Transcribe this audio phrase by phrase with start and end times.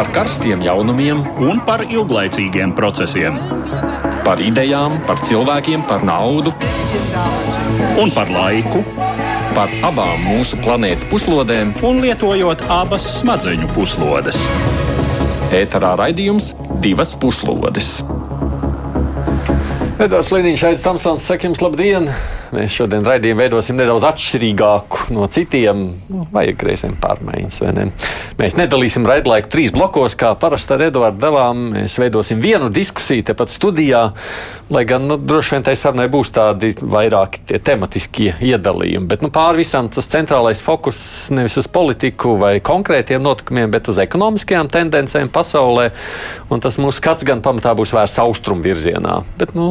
[0.00, 3.34] par karstiem jaunumiem un par ilglaicīgiem procesiem.
[4.24, 6.54] Par idejām, par cilvēkiem, par naudu
[8.00, 8.80] un par laiku.
[9.52, 14.40] Par abām mūsu planētas puslodēm, un lietojot abas smadzeņu puslodes.
[15.52, 17.98] ēterā raidījums divas puslodes.
[20.00, 22.08] Edvards Liniņš, Aits Tamsons, saka jums labdien!
[22.50, 25.84] Mēs šodien raidījumu veidosim nedaudz atšķirīgāku no citiem.
[26.10, 27.84] Nu, vajag reizēm pārmaiņas, vai ne?
[28.40, 31.60] Mēs nedalīsim raidlaiku trīs blokos, kā parasti ar Eduardu Delām.
[31.76, 34.00] Mēs veidosim vienu diskusiju tepat studijā,
[34.74, 39.06] lai gan nu, droši vien tai sarunai būs tādi vairāki tie tematiskie iedalījumi.
[39.12, 40.98] Bet nu, pāri visam tas centrālais fokus
[41.30, 45.90] nevis uz politiku vai konkrētiem notikumiem, bet uz ekonomiskajām tendencēm pasaulē.
[46.50, 49.20] Un tas mūsu skats gan pamatā būs vērsts austrumu virzienā.
[49.38, 49.70] Bet nu,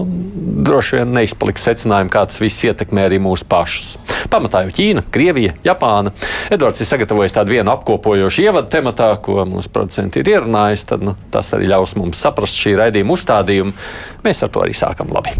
[0.63, 3.97] droši vien neizpaliks secinājumi, kā tas viss ietekmē arī mūsu pašus.
[4.31, 6.13] Pamatā jau Ķīna, Krievija, Japāna.
[6.53, 10.87] Edvards ir sagatavojis tādu vienu apkopojošu ievadu tematā, ko mūsu producenti ir ierunājis.
[10.93, 13.77] Tad, nu, tas arī ļaus mums saprast šī raidījuma uzstādījumu.
[14.25, 15.37] Mēs ar to arī sākam labi.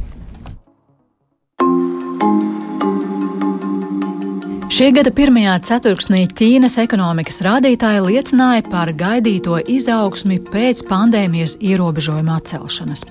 [4.69, 13.03] Šī gada pirmajā ceturksnī Ķīnas ekonomikas rādītāji liecināja par gaidīto izaugsmi pēc pandēmijas ierobežojuma atcelšanas.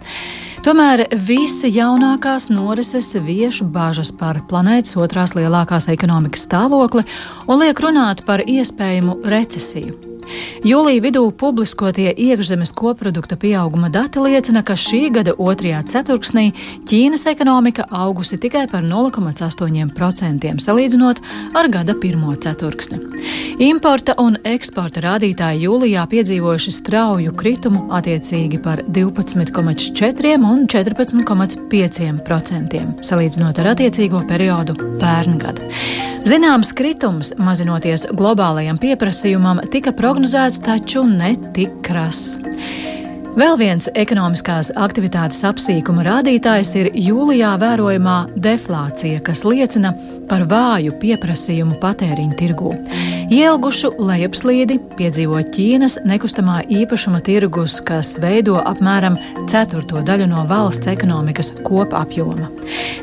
[0.65, 7.07] Tomēr visi jaunākās norises vieš bažas par planētas otrās lielākās ekonomikas stāvokli
[7.47, 10.08] un liek runāt par iespējamu recesiju.
[10.67, 16.47] Jūlija vidū publiskotie iekšzemes koprodukta pieauguma dati liecina, ka šī gada otrajā ceturksnī
[16.89, 21.17] Ķīnas ekonomika augusi tikai par 0,8% salīdzinot
[21.59, 22.99] ar gada pirmo ceturksni.
[23.65, 33.67] Importa un eksporta rādītāji jūlijā piedzīvojuši strauju kritumu attiecīgi par 12,4 un 14,5% salīdzinot ar
[33.75, 35.63] attiecīgo periodu pērngadu.
[36.29, 40.18] Zināms kritums, mazinoties globālajam pieprasījumam, tika prognozēts,
[40.65, 42.35] taču ne tik krass.
[43.39, 49.93] Vēl viens ekonomiskās aktivitātes apsīkuma rādītājs ir jūlijā vērojamā deflācija, kas liecina
[50.29, 52.75] par vāju pieprasījumu patēriņu tirgū.
[53.29, 59.19] Ielgušu lejupslīdi piedzīvo Ķīnas nekustamā īpašuma tirgus, kas veido apmēram
[59.53, 62.49] ceturto daļu no valsts ekonomikas kopapjoma.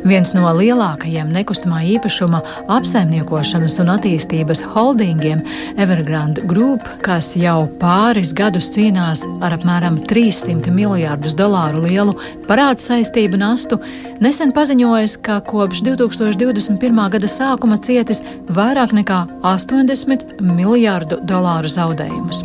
[0.05, 2.41] Viens no lielākajiem nekustamā īpašuma
[2.73, 5.43] apsaimniekošanas un attīstības holdingiem,
[5.81, 12.17] Evergrande Group, kas jau pāris gadus cīnās ar apmēram 300 miljārdus dolāru lielu
[12.49, 13.77] parādu saistību nastu,
[14.25, 17.01] nesen paziņojas, ka kopš 2021.
[17.13, 18.19] gada sākuma cietis
[18.51, 22.43] vairāk nekā 80 miljārdu dolāru zaudējumus.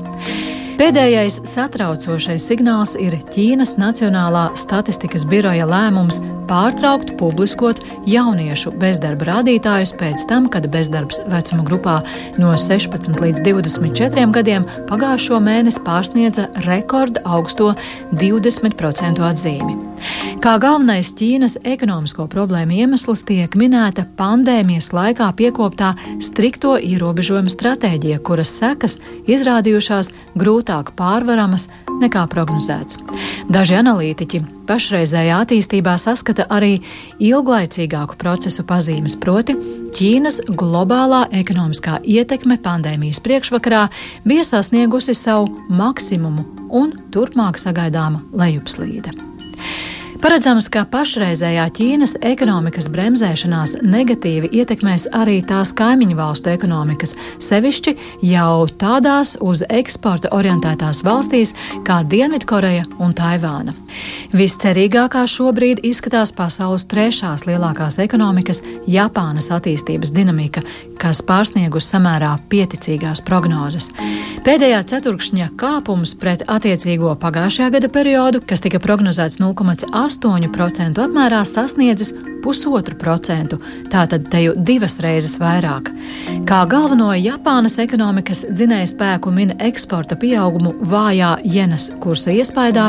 [0.81, 10.25] Pēdējais satraucošais signāls ir Ķīnas Nacionālā statistikas biroja lēmums pārtraukt publiskot jauniešu bezdarba rādītājus pēc
[10.31, 11.99] tam, kad bezdarbs vecuma grupā
[12.41, 17.75] no 16 līdz 24 gadiem pagājušo mēnesi pārsniedza rekorda augsto
[18.17, 19.90] 20% atzīmi.
[20.41, 25.93] Kā galvenais Ķīnas ekonomisko problēmu iemesls tiek minēta pandēmijas laikā piekoptā
[26.25, 31.69] strikto ierobežojumu stratēģija, kuras sekas izrādījušās grūtāk pārvaramas
[32.01, 32.99] nekā prognozēts.
[33.53, 36.79] Daži analītiķi pašreizējā attīstībā saskata arī
[37.21, 39.57] ilglaicīgāku procesu pazīmes, proti,
[39.91, 43.89] Ķīnas globālā ekonomiskā ietekme pandēmijas priekšvakarā
[44.25, 49.30] bija sasniegusi savu maksimumu un turpmāk sagaidāma lejupslīde.
[50.21, 57.95] Paredzams, ka pašreizējā Ķīnas ekonomikas bremzēšanās negatīvi ietekmēs arī tās kaimiņu valstu ekonomikas, sevišķi
[58.29, 61.55] jau tādās uz eksporta orientētās valstīs
[61.89, 63.73] kā Dienvidkoreja un Taivāna.
[64.37, 68.61] Viscerīgākā šobrīd izskatās pasaules trešās lielākās ekonomikas-
[68.99, 70.61] Japānas attīstības dinamika,
[71.01, 73.89] kas pārsniegus samērā pieticīgās prognozes.
[74.45, 82.13] Pēdējā ceturkšņa kāpums pret attiecīgo pagājušajā gada periodu, kas tika prognozēts 0,8 8% apmērā sasniedzis
[82.43, 83.59] pusotru procentu,
[83.93, 85.91] tātad te jau divas reizes vairāk.
[86.49, 92.89] Kā galveno Japānas ekonomikas dzinēja spēku min eksporta pieaugumu vājā jenas kursa iespējā,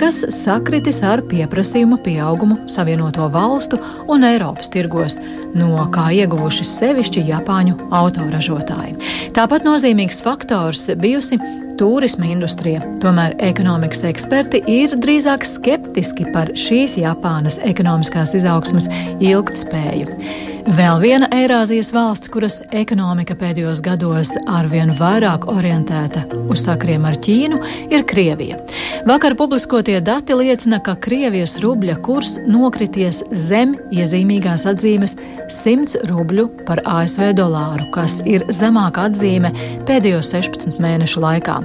[0.00, 3.80] kas sakritis ar pieprasījuma pieaugumu Savienoto valstu
[4.12, 5.18] un Eiropas tirgos,
[5.58, 8.96] no kā ieguvuši sevišķi Japāņu autoražotāji.
[9.36, 11.40] Tāpat nozīmīgs faktors bijusi
[11.78, 12.82] turisma industrija.
[13.02, 18.88] Tomēr ekonomikas eksperti ir drīzāk skeptiski par šīs Japānas ekonomiskās izaugsmas
[19.20, 20.51] ilgtspēju.
[20.62, 26.22] Vēl viena Eirāzijas valsts, kuras ekonomika pēdējos gados arvien vairāk orientēta
[26.52, 27.58] uz sakriem ar Ķīnu,
[27.90, 28.60] ir Krievija.
[29.08, 35.16] Vakar publiskotie dati liecina, ka Krievijas rubļa kurs nokrities zem iezīmīgās atzīmes
[35.50, 39.50] 100 rubļu par ASV dolāru, kas ir zemāka atzīme
[39.88, 41.58] pēdējo 16 mēnešu laikā.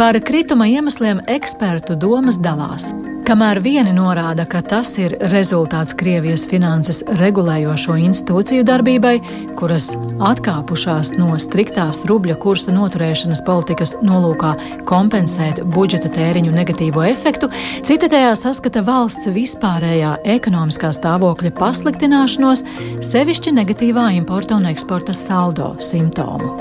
[0.00, 2.90] Par krituma iemesliem ekspertu domas dalās.
[3.22, 8.31] Kamēr vieni norāda, ka tas ir rezultāts Krievijas finanses regulējošo institūciju
[8.64, 9.20] darbībai,
[9.58, 9.90] kuras
[10.20, 14.54] atkāpušās no striktās rubļa kursa noturēšanas politikas nolūkā
[14.88, 17.50] kompensēt budžeta tēriņu negatīvo efektu,
[17.84, 22.64] citi tajā saskata valsts vispārējā ekonomiskā stāvokļa pasliktināšanos,
[23.00, 26.56] sevišķi negatīvā importa un eksporta saldo simptomu.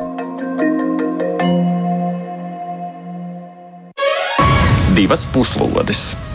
[4.96, 6.31] Divas puslodes!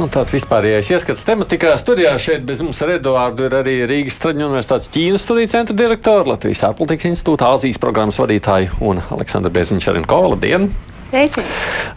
[0.00, 1.74] Nu, tāds vispārējais ieskats tematikā.
[1.76, 6.24] Studijā šeit bez mums ar Eduārdu ir arī Rīgas Traģiņu universitātes Ķīnas studiju centra direktora,
[6.30, 10.22] Latvijas ārpolitikas institūta Āzijas programmas vadītāja un Aleksandra Bērziņš Arinko.
[10.32, 10.70] Labdien!
[11.10, 11.44] Sveiki!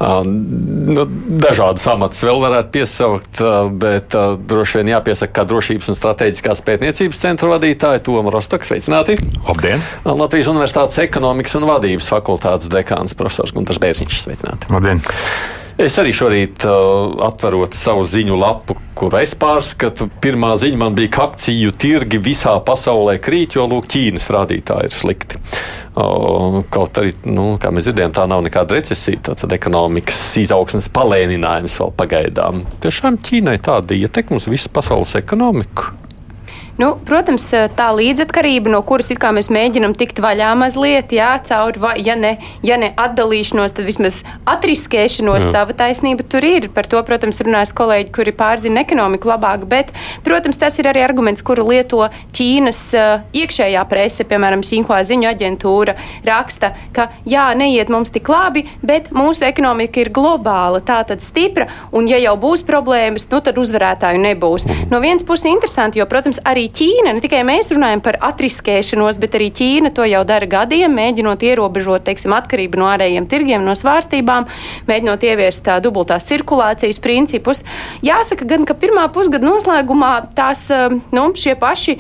[0.02, 1.08] Uh, nu,
[1.46, 3.42] dažādas amatus vēl varētu piesaukt,
[3.80, 4.20] bet
[4.52, 8.68] droši vien jāpiesaka, kā drošības un strateģiskās pētniecības centra vadītāja Toma Rostoka.
[8.68, 9.16] Sveicināti!
[9.48, 9.80] Labdien!
[10.04, 14.24] Latvijas Universitātes ekonomikas un vadības fakultātes dekāns profesors Gunārs Bērziņš.
[14.28, 14.74] Sveicināti!
[14.76, 15.06] Labdien!
[15.82, 20.06] Es arī šorīt uh, atverot savu ziņu lapu, kur es pārskatu.
[20.22, 24.94] Pirmā ziņa man bija, ka akciju tirgi visā pasaulē krīt, jo lūk, Ķīnas rādītāji ir
[24.94, 25.42] slikti.
[25.98, 31.80] Uh, kaut arī, nu, kā mēs dzirdējām, tā nav nekāda recesija, tad ekonomikas izaugsmes palēninājums
[31.82, 32.64] vēl pagaidām.
[32.86, 36.03] Tiešām Ķīnai tāda ietekme uz visu pasaules ekonomiku.
[36.74, 37.46] Nu, protams,
[37.78, 42.32] tā līdzatkarība, no kuras mēs mēģinām tikt vaļā mazliet, jā, caur, ja ne,
[42.66, 45.52] ja ne atdalīšanos, tad vismaz atriskēšanos, jā.
[45.54, 46.70] sava taisnība tur ir.
[46.74, 49.92] Par to, protams, runās kolēģi, kuri pārzina ekonomiku labāk, bet,
[50.26, 55.94] protams, tas ir arī arguments, kuru lieto Ķīnas uh, iekšējā prese, piemēram, Sinhua ziņu aģentūra
[56.26, 61.70] raksta, ka jā, neiet mums tik labi, bet mūsu ekonomika ir globāla, tā tad stipra,
[61.94, 64.66] un ja jau būs problēmas, nu tad uzvarētāju nebūs.
[64.66, 64.90] Mhm.
[64.90, 69.20] No vienas puses interesanti, jo, protams, arī arī Ķīna, ne tikai mēs runājam par atriskēšanos,
[69.20, 73.76] bet arī Ķīna to jau dara gadiem, mēģinot ierobežot teiksim, atkarību no ārējiem tirgiem, no
[73.76, 74.48] svārstībām,
[74.88, 77.64] mēģinot ieviest tā dubultās cirkulācijas principus.
[78.04, 80.70] Jāsaka gan, ka pirmā pusgada noslēgumā tās
[81.12, 81.98] nu, šie paši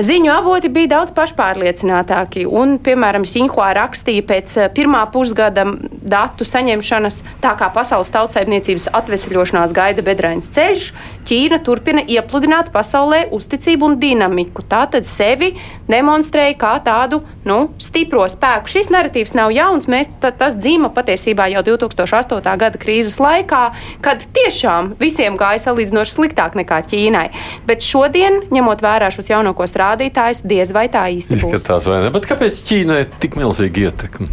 [0.00, 2.46] Ziņu avoti bija daudz pašpārliecinātāki.
[2.48, 9.74] Un, piemēram, Sinhua rakstīja pēc eh, pirmā pusgada datu saņemšanas, tā kā pasaules tautsājumniecības atvesļošanās
[9.76, 10.88] gaida bedrains ceļš,
[11.22, 14.64] Ķīna turpina iepludināt pasaulē uzticību un dinamiku.
[14.66, 15.52] Tā tad sevi
[15.86, 18.72] demonstrēja kā tādu nu, stipro spēku.
[18.72, 19.86] Šis narratīvs nav jauns.
[19.92, 22.56] Mēs, tas dzīvo patiesībā jau 2008.
[22.58, 23.62] gada krīzes laikā,
[24.02, 27.28] kad tiešām visiem gāja salīdzinoši sliktāk nekā Ķīnai.
[27.70, 31.58] Bet šodien, ņemot vērā šos jaunākos rādītājus, diez vai tā īsti būs.
[31.58, 32.14] Izskatās, vai ne?
[32.14, 34.30] Bet kāpēc Ķīnai ir tik milzīga ietekme?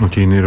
[0.00, 0.46] Nu, Ķīna ir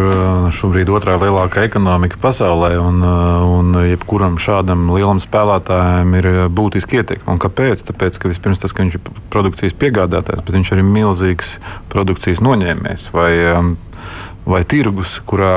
[0.57, 7.35] šobrīd otrā lielākā ekonomika pasaulē, un, un jebkuram šādam lielam spēlētājam ir būtiski ietekme.
[7.43, 7.83] Kāpēc?
[7.85, 11.53] Tāpēc, ka vispirms tas, ka viņš ir produkcijas piegādātājs, bet viņš arī ir milzīgs
[11.93, 13.33] produkcijas noņēmējs vai,
[14.49, 15.53] vai tirgus, kurā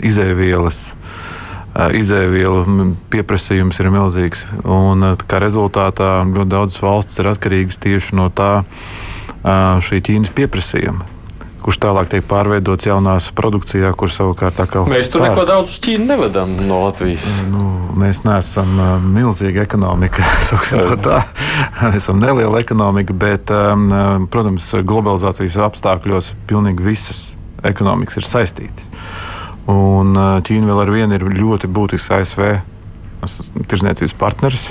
[0.00, 0.80] izēvielas
[1.74, 2.64] izēvielu
[3.12, 4.44] pieprasījums ir milzīgs.
[4.64, 8.52] Un, kā rezultātā ļoti daudzas valstis ir atkarīgas tieši no tā
[9.86, 11.06] šī Ķīnas pieprasījuma.
[11.60, 14.80] Kurš tālāk tiek pārveidots jaunās produkcijā, kur savukārt tā kā.
[14.88, 17.26] Mēs tur neko daudz uz Ķīnu nevedam no Latvijas.
[17.52, 17.66] Nu,
[18.00, 20.24] mēs neesam uh, milzīga ekonomika,
[21.06, 21.20] tā.
[21.82, 23.52] Mēs esam neliela ekonomika, bet,
[24.32, 27.26] protams, globalizācijas apstākļos pilnīgi visas
[27.66, 28.88] ekonomikas ir saistītas.
[29.70, 32.44] Un Ķīna vēl ar vienu ir ļoti būtisks ASV
[33.70, 34.70] tirzniecības partneris.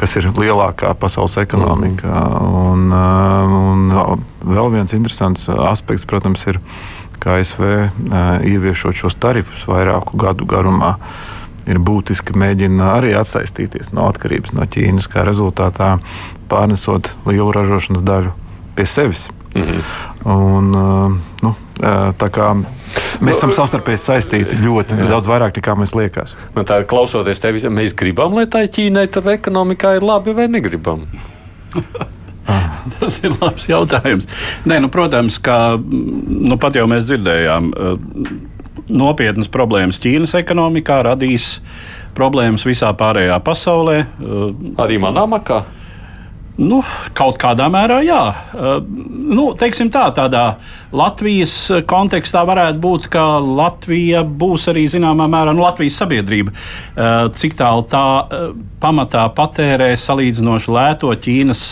[0.00, 2.08] Kas ir lielākā pasaules ekonomika.
[2.40, 6.58] Un, un vēl viens interesants aspekts, protams, ir,
[7.22, 7.66] ka ASV
[8.48, 10.96] ieviešot šos tarifus vairāku gadu garumā,
[11.68, 15.94] ir būtiski mēģina arī atsaistīties no atkarības no Ķīnas, kā rezultātā
[16.50, 18.32] pārnesot lielu ražošanas daļu
[18.76, 19.28] pie sevis.
[19.52, 19.82] Mm -hmm.
[20.32, 20.70] un,
[21.42, 22.52] nu, tā kā
[23.22, 25.06] Mēs esam savstarpēji saistīti ļoti jā.
[25.10, 26.34] daudz vairāk nekā mēs liekas.
[26.56, 30.48] Man tā ir klausoties tevi, mēs gribam, lai tā Ķīnai tur ekonomikā ir labi vai
[30.50, 31.06] negribam.
[32.98, 34.26] Tas ir labs jautājums.
[34.66, 37.70] Nē, nu, protams, ka nu, pat jau mēs dzirdējām,
[38.92, 41.54] nopietnas problēmas Ķīnas ekonomikā radīs
[42.16, 44.00] problēmas visā pārējā pasaulē.
[44.82, 45.62] Arī manā makā.
[46.60, 46.82] Nu,
[47.16, 48.20] kaut kādā mērā, jā.
[48.52, 48.74] Uh,
[49.32, 50.58] nu, teiksim tā, tādā
[50.92, 51.54] Latvijas
[51.88, 56.52] kontekstā varētu būt, ka Latvija būs arī zināmā mērā nu, Latvijas sabiedrība.
[56.52, 58.50] Uh, cik tālu tā uh,
[58.82, 61.64] pamatā patērē salīdzinoši lēto Ķīnas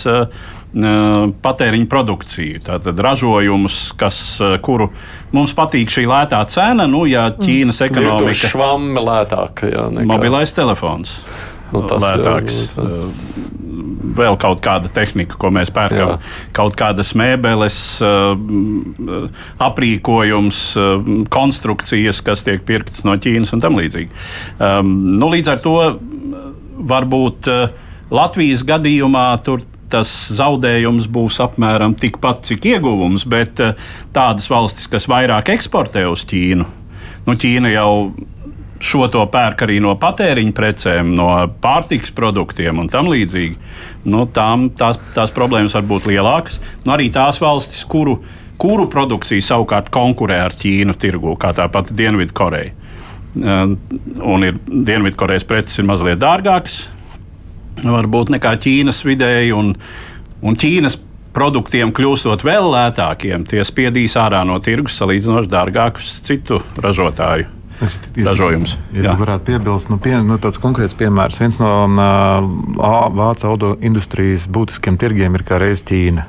[0.70, 4.86] patēriņa produkciju, tātad ražojumus, kas, kuru
[5.34, 6.86] mums patīk šī lētā cena.
[6.86, 10.06] Nu, ja Ķīnas ekonomika ir švami lētāk, jā, nekā...
[10.12, 11.16] mobilais telefons.
[11.70, 12.60] Nu, tas lētāks.
[12.76, 13.58] Nu, tas
[14.16, 16.18] vēl kaut kāda tehnika, ko mēs pērkam, Jā.
[16.56, 17.78] kaut kādas mēbeles,
[19.60, 20.62] aprīkojums,
[21.32, 24.10] konstrukcijas, kas tiek pirktas no Ķīnas un tam līdzīgi.
[24.60, 25.76] Nu, līdz ar to
[26.90, 27.50] varbūt
[28.10, 33.58] Latvijas gadījumā tur tas zaudējums būs apmēram tikpat, cik ieguvums, bet
[34.14, 36.66] tādas valstis, kas vairāk eksportē uz Ķīnu,
[37.26, 37.90] nu, Ķīna jau
[38.80, 41.28] šo to pērk arī no patēriņa precēm, no
[41.62, 43.58] pārtiks produktiem un tam līdzīgi,
[44.10, 46.60] nu, tām, tās, tās problēmas var būt lielākas.
[46.86, 48.18] Nu, arī tās valstis, kuru,
[48.60, 52.72] kuru produkcija savukārt konkurē ar Ķīnu tirgu, kā tāpat Dienvidkoreja.
[53.36, 56.82] Un ir Dienvidkorejas preces ir mazliet dārgākas,
[57.84, 59.54] varbūt nekā Ķīnas vidēji.
[59.54, 59.76] Un,
[60.40, 60.98] un Ķīnas
[61.36, 68.76] produktiem kļūstot vēl lētākiem, tie spiedīs ārā no tirgus salīdzinoši dārgākus citu ražotāju ražojums.
[68.94, 71.40] Ja, ja varētu piebilst, nu, pie, nu, tāds konkrēts piemērs.
[71.40, 76.26] Viens no uh, vācu auto industrijas būtiskiem tirgiem ir kā reiz Ķīna.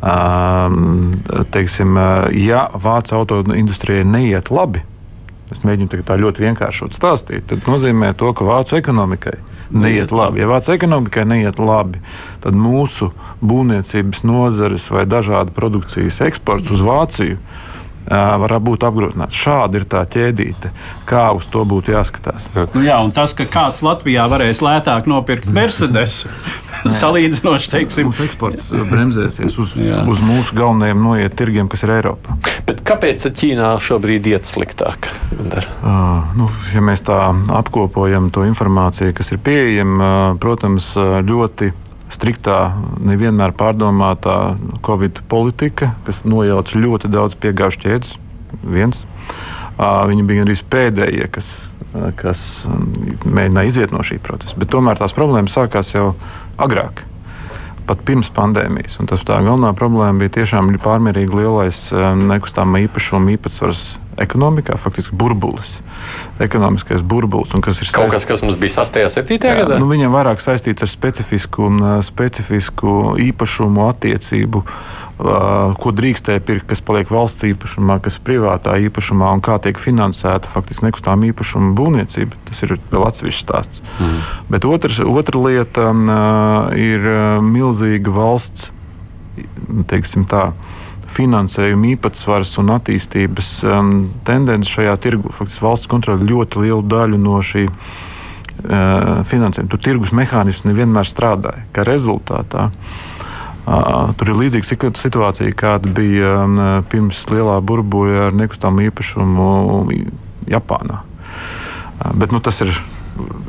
[0.00, 1.10] Um,
[1.52, 1.98] teiksim,
[2.40, 4.80] ja vācu auto industrijai neiet labi,
[5.52, 9.36] es mēģinu tā ļoti vienkāršot stāstīt, tad nozīmē to, ka vācu ekonomikai
[9.70, 10.40] neiet labi.
[10.40, 12.00] Ja vācu ekonomikai neiet labi,
[12.40, 13.10] tad mūsu
[13.44, 17.38] būvniecības nozares vai dažādu produkcijas eksports uz Vāciju
[18.10, 19.38] var būt apgrūtināts.
[19.38, 20.72] Šāda ir tā ķēdīte,
[21.08, 22.48] kā uz to būtu jāskatās.
[22.74, 26.24] Nu jā, un tas, ka kāds Latvijā varēs lētāk nopirkt Mercedes,
[27.00, 30.02] salīdzinoši, teiksim, mums eksports bremzēsies uz, jā.
[30.10, 32.38] uz mūsu galvenajiem noiet tirgiem, kas ir Eiropā.
[32.66, 35.10] Bet kāpēc tad Ķīnā šobrīd iet sliktāk?
[35.30, 37.20] Uh, nu, ja mēs tā
[37.60, 40.10] apkopojam to informāciju, kas ir pieejama,
[40.42, 41.70] protams, ļoti
[42.20, 48.16] striktā, nevienmēr pārdomātā Covid politika, kas nojauca ļoti daudz piegājušu ķēdes.
[48.60, 49.04] Viens.
[49.80, 51.48] Viņi bija arī pēdējie, kas,
[52.20, 52.42] kas
[53.24, 54.58] mēģināja iziet no šī procesa.
[54.60, 56.10] Bet tomēr tās problēmas sākās jau
[56.60, 57.06] agrāk
[57.88, 59.00] pat pirms pandēmijas.
[59.00, 61.80] Un tas tā galvenā problēma bija tiešām pārmērīgi lielais
[62.20, 63.86] nekustamā īpašuma īpatsvars
[64.20, 65.78] ekonomikā, faktiski burbulis
[66.40, 67.52] ekonomiskais burbulis.
[67.62, 69.02] Kas ir kaut kas, kas mums bija 6.
[69.04, 69.38] un 7.
[69.60, 69.78] gadā?
[69.80, 71.68] Nu, viņam vairāk saistīts ar specifisku,
[72.06, 72.96] specifisku
[73.30, 74.64] īpašumu attiecību.
[75.20, 80.48] Ko drīkstēja pirkt, kas paliek valsts īpašumā, kas ir privātā īpašumā un kā tiek finansēta
[80.48, 82.40] faktiski nekustamā īpašuma būvniecība.
[82.48, 83.84] Tas ir vēl atsevišķs stāsts.
[84.00, 84.22] Mm.
[84.48, 85.90] Bet otrs, otra lieta
[86.72, 87.04] ir
[87.44, 88.70] milzīga valsts,
[89.92, 90.50] teiksim tā,
[91.10, 93.94] finansējuma īpatsvars un attīstības um,
[94.26, 95.32] tendence šajā tirgu.
[95.34, 99.70] Faktiski valsts kontrolē ļoti lielu daļu no šī uh, finansējuma.
[99.72, 101.64] Tur tirgus mehānismi nevienmēr strādāja.
[101.74, 106.62] Kā rezultātā uh, tur ir līdzīga situācija, kāda bija um,
[106.92, 109.50] pirms lielā burbuļa ar nekustamo īpašumu
[110.50, 111.02] Japānā.
[111.02, 112.74] Uh, bet nu, tas ir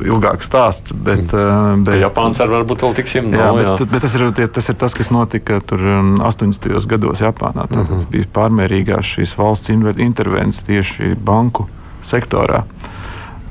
[0.06, 0.94] ilgāks stāsts.
[0.94, 1.86] Bet, mm.
[1.88, 3.89] bet, Japāns ar varbūt vēl tiksim no, jā, bet, jā.
[3.94, 4.27] bet tas, ir,
[4.58, 6.70] tas ir tas, kas notika tur 80.
[6.72, 7.68] Um, gados Japānā.
[7.68, 8.10] Tad mm -hmm.
[8.12, 11.68] bija pārmērīgās šīs valsts intervences tieši banku
[12.01, 12.63] sektorā.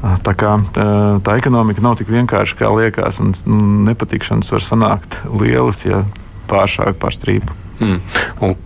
[0.00, 0.84] Tā, kā, tā,
[1.20, 3.34] tā ekonomika nav tik vienkārša, kā liekas, un
[3.84, 6.04] nepatikšanas var sanākt lielas, ja
[6.48, 7.52] pāršāvi pār strīpu.
[7.80, 8.00] Mm.
[8.40, 8.56] Un,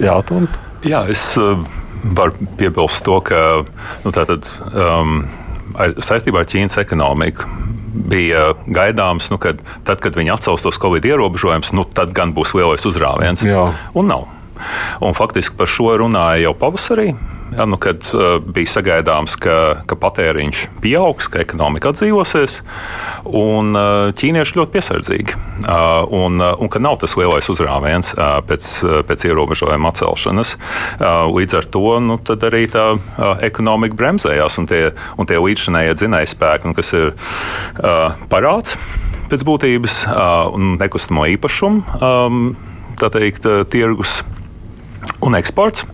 [0.00, 0.48] jā, Tom?
[0.84, 1.58] jā, es uh,
[2.02, 3.64] varu piebilst to, ka
[4.04, 5.26] nu, tātad, um,
[5.78, 7.46] ar, saistībā ar Ķīnas ekonomiku
[8.08, 12.54] bija gaidāms, nu, kad, tad, kad viņi atcels tos Covid ierobežojumus, nu, tad gan būs
[12.56, 13.42] lielais uzrāviens.
[13.46, 13.64] Jā.
[13.98, 14.28] Un nav.
[15.04, 17.12] Un faktiski par šo runāja jau pavasarī.
[17.56, 22.58] Ja, nu, kad uh, bija sagaidāms, ka, ka patēriņš pieaugs, ka ekonomika atdzīvosies,
[23.24, 25.38] un uh, ķīnieši ļoti piesardzīgi.
[25.64, 30.54] Uh, un, uh, un ka nav tas lielais uzrāviens uh, pēc, uh, pēc ierobežojuma atcelšanas.
[30.98, 34.82] Uh, līdz ar to nu, arī tā uh, ekonomika bremzējās, un tie,
[35.16, 38.76] un tie līdzšanējie dzinējspēki, nu, kas ir uh, parāds
[39.28, 42.00] pēc būtības uh, un nekustamo īpašumu.
[42.00, 42.50] Um,
[42.98, 44.20] tā teikt, tirgus
[45.24, 45.86] un eksports,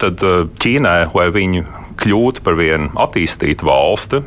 [0.00, 0.26] tad
[0.60, 1.64] Ķīnai, lai viņi
[2.00, 4.22] kļūtu par vienu attīstītu valsti,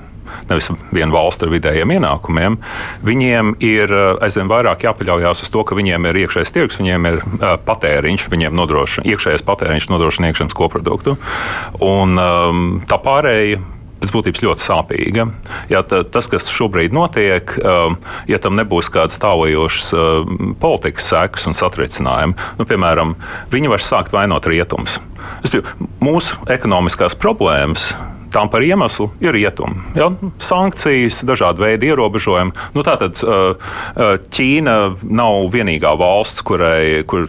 [0.50, 2.58] nevis viena valsts ar vidējiem ienākumiem,
[3.06, 7.22] viņiem ir aizvien vairāk jāpaļaujas uz to, ka viņiem ir iekšējais tirgus, viņiem ir
[7.68, 11.18] patēriņš, viņiem nodrošina iekšējais patēriņš, nodrošina iekšzemes koproduktu.
[11.86, 12.18] Un
[12.90, 13.62] tā pārējai
[14.04, 15.28] pēc būtības ļoti sāpīga.
[15.72, 21.58] Ja tas, kas šobrīd notiek, um, ja tam nebūs kādas tālajošas um, politikas sekas un
[21.58, 23.16] satricinājumi, nu, piemēram,
[23.54, 25.00] viņi var sākt vainot rietumus.
[26.04, 27.94] Mūsu ekonomiskās problēmas
[28.34, 29.78] tam par iemeslu ir rietumi.
[29.98, 30.10] Ja?
[30.44, 32.54] Sankcijas, dažādi veidi ierobežojumi.
[32.74, 33.20] Nu, tātad
[34.34, 37.28] Ķīna nav vienīgā valsts, kurai kur,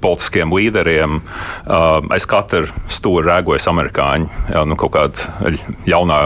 [0.00, 1.20] politiskiem līderiem
[1.66, 4.30] aiz katra stūra rēgojas amerikāņi.
[4.54, 4.64] Ja?
[4.68, 5.54] Nu, kaut kāda
[5.88, 6.20] jaunā,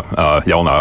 [0.51, 0.79] jaunā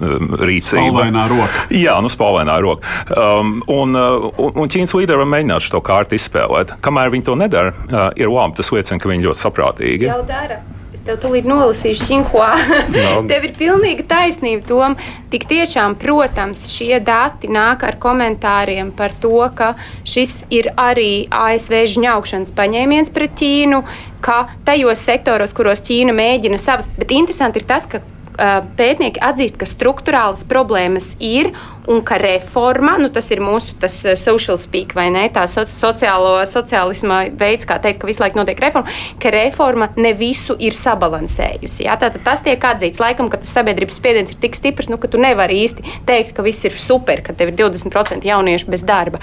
[0.00, 0.86] rīcība.
[0.86, 1.66] Spalvainā roka.
[1.74, 2.94] Jā, nu, spalvainā roka.
[3.16, 6.76] Um, un, un, un Ķīnas līderi var mēģināt šo kārtu izspēlēt.
[6.84, 8.58] Kamēr viņi to nedara, uh, ir labi.
[8.60, 10.10] Tas liecina, ka viņi ļoti saprātīgi.
[10.10, 10.60] Jau dara
[11.06, 12.50] tev tūlīt nolasīšu Xinhua.
[13.30, 14.96] tev ir pilnīga taisnība, Tom.
[15.32, 19.74] Tik tiešām, protams, šie dati nāk ar komentāriem par to, ka
[20.06, 23.82] šis ir arī ASV žņaukšanas paņēmiens pret Ķīnu,
[24.24, 28.02] ka tajos sektoros, kuros Ķīna mēģina savas, bet interesanti ir tas, ka
[28.36, 31.52] pētnieki atzīst, ka struktūrālas problēmas ir
[31.86, 37.20] un ka reforma, nu, tas ir mūsu tas social speak vai ne, tā sociālo, sociālisma
[37.38, 41.86] veids, kā teikt, ka visu laiku notiek reforma, ka reforma ne visu ir sabalansējusi.
[41.86, 41.96] Jā?
[42.02, 45.22] Tātad tas tiek atzīts laikam, ka tas sabiedrības spiediens ir tik stiprs, nu, ka tu
[45.22, 49.22] nevari īsti teikt, ka viss ir super, ka tev ir 20% jauniešu bez darba.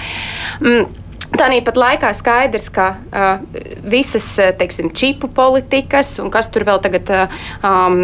[0.64, 1.03] Mm.
[1.34, 3.42] Tāpat laikā skaidrs, ka uh,
[3.90, 4.28] visas
[4.60, 8.00] teiksim, čipu politikas un kas tur vēl tagad um,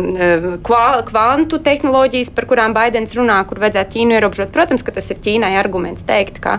[0.65, 5.21] kva, kvantu tehnoloģijas, par kurām Baidens runā, kur vajadzētu Ķīnu ierobežot, protams, ka tas ir
[5.23, 6.57] Ķīnai arguments teikt, ka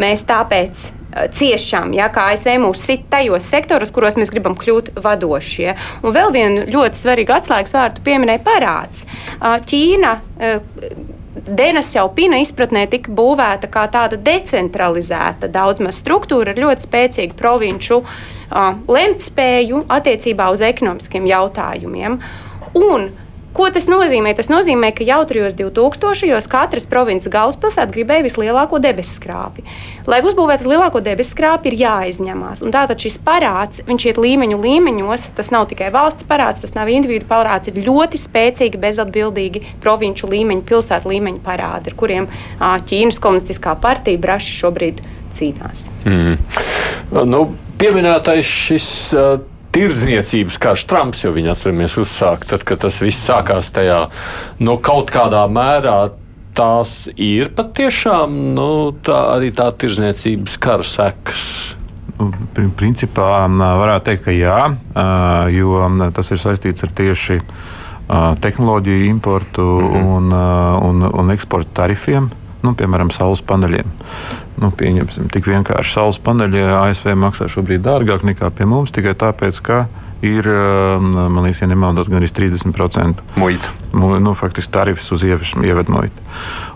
[0.00, 0.90] mēs tāpēc
[1.34, 5.72] ciešām, ja, kā ASV mūs sit tajos sektoros, kuros mēs gribam kļūt vadošie.
[6.04, 9.06] Un vēl vienu ļoti svarīgu atslēgas vārdu pieminēja parāds.
[9.40, 10.14] Ķīna
[11.46, 18.02] Dēnas jau pina izpratnē tika būvēta kā tāda decentralizēta daudzmaz struktūra ar ļoti spēcīgu provinču
[18.02, 22.18] uh, lemtspēju attiecībā uz ekonomiskiem jautājumiem.
[22.80, 23.08] Un
[23.50, 24.30] Ko tas nozīmē?
[24.38, 29.64] Tas nozīmē, ka jau trijos 2000-os katras provinces galvaspilsēta gribēja vislielāko debesu skrāpi.
[30.10, 32.62] Lai uzbūvētu lielāko debesu skrāpi, ir jāizņemās.
[32.62, 36.92] Un tātad šis parāds, viņš iet līmeņu līmeņos, tas nav tikai valsts parāds, tas nav
[36.94, 42.30] individu parāds, ir ļoti spēcīgi, bezatbildīgi provinču līmeņu, pilsētu līmeņu parādi, ar kuriem
[42.60, 45.02] Ķīnas komunistiskā partija braši šobrīd
[45.34, 45.88] cīnās.
[46.06, 46.38] Mm.
[47.26, 47.48] Nu,
[47.82, 48.92] pieminētais šis.
[49.10, 49.40] Uh,
[49.74, 54.06] tirdzniecības karš Trumps, jo viņi atceramies uzsākt, tad, kad tas viss sākās tajā
[54.62, 56.00] no kaut kādā mērā.
[56.50, 58.70] Tās ir patiešām nu,
[59.06, 61.44] tā, arī tā tirdzniecības kara sekas.
[62.18, 62.32] Nu,
[62.76, 64.58] principā varētu teikt, ka jā,
[65.54, 65.86] jo
[66.16, 67.38] tas ir saistīts ar tieši
[68.42, 70.10] tehnoloģiju importu mm -hmm.
[70.16, 70.32] un,
[70.90, 72.30] un, un eksporta tarifiem,
[72.66, 73.88] nu, piemēram, saules paneļiem
[74.60, 79.60] nu, pieņemsim, tik vienkārši saules paneļi ASV maksā šobrīd dārgāk nekā pie mums tikai tāpēc,
[79.64, 79.84] ka
[80.26, 83.72] ir, um, man liekas, ja nemaldos, gan 30% muita.
[83.96, 86.26] Nu, faktiski tarifs uz ievedu muitu.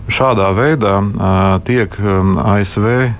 [0.09, 3.13] Šādā veidā uh, tiek um, ASV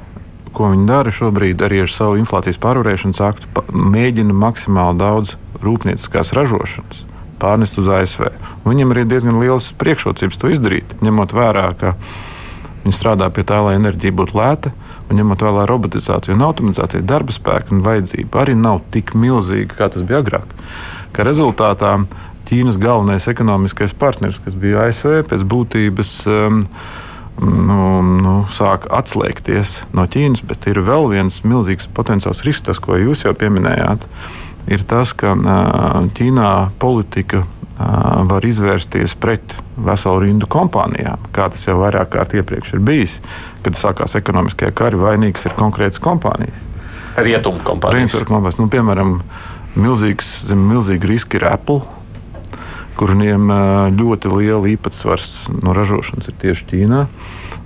[0.55, 7.03] ko viņi dara šobrīd arī ar savu inflācijas pārvarēšanas aktu, mēģina maksimāli daudz rūpnieciskās ražošanas
[7.41, 8.29] pārnest uz ASV.
[8.63, 11.93] Un viņiem ir diezgan liels priekšrocības to izdarīt, ņemot vērā, ka
[12.85, 14.71] Viņi strādā pie tā, lai enerģija būtu lēta.
[15.09, 19.89] Un ņemot vērā robotizāciju un automatizāciju, darba spēka un vajadzība arī nav tik milzīga, kā
[19.93, 20.53] tas bija agrāk.
[21.13, 21.97] Kā rezultātā
[22.45, 26.59] Ķīnas galvenais ekonomiskais partneris, kas bija ASV, pēc būtības um,
[27.41, 27.79] nu,
[28.21, 33.25] nu, sāk atslēgties no Ķīnas, bet ir vēl viens milzīgs potenciāls risks, tas, ko jūs
[33.25, 34.05] jau pieminējāt.
[34.69, 41.75] Ir tas, ka uh, Ķīnā politika var izvērsties pret veselu rindu kompānijām, kā tas jau
[41.81, 43.17] vairāk kārt iepriekš ir bijis,
[43.65, 46.63] kad sākās ekonomiskie kari, vainīgas ir konkrētas kompānijas.
[47.15, 48.15] Rietumu kompānijas.
[48.15, 48.61] Rietumu kompānijas.
[48.61, 49.17] Nu, piemēram,
[49.75, 51.83] milzīgs, zem milzīgi riski ir Apple,
[52.95, 53.51] kuriem
[53.95, 57.05] ļoti liela īpatsvars no ražošanas ir tieši Ķīnā.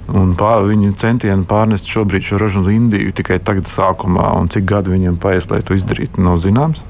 [0.09, 4.65] Un pār, viņi centieni pārnest šobrīd šo ražu uz Indiju tikai tagad, sākumā, un cik
[4.65, 6.81] gadi viņiem paies, lai to izdarītu, nav zināms.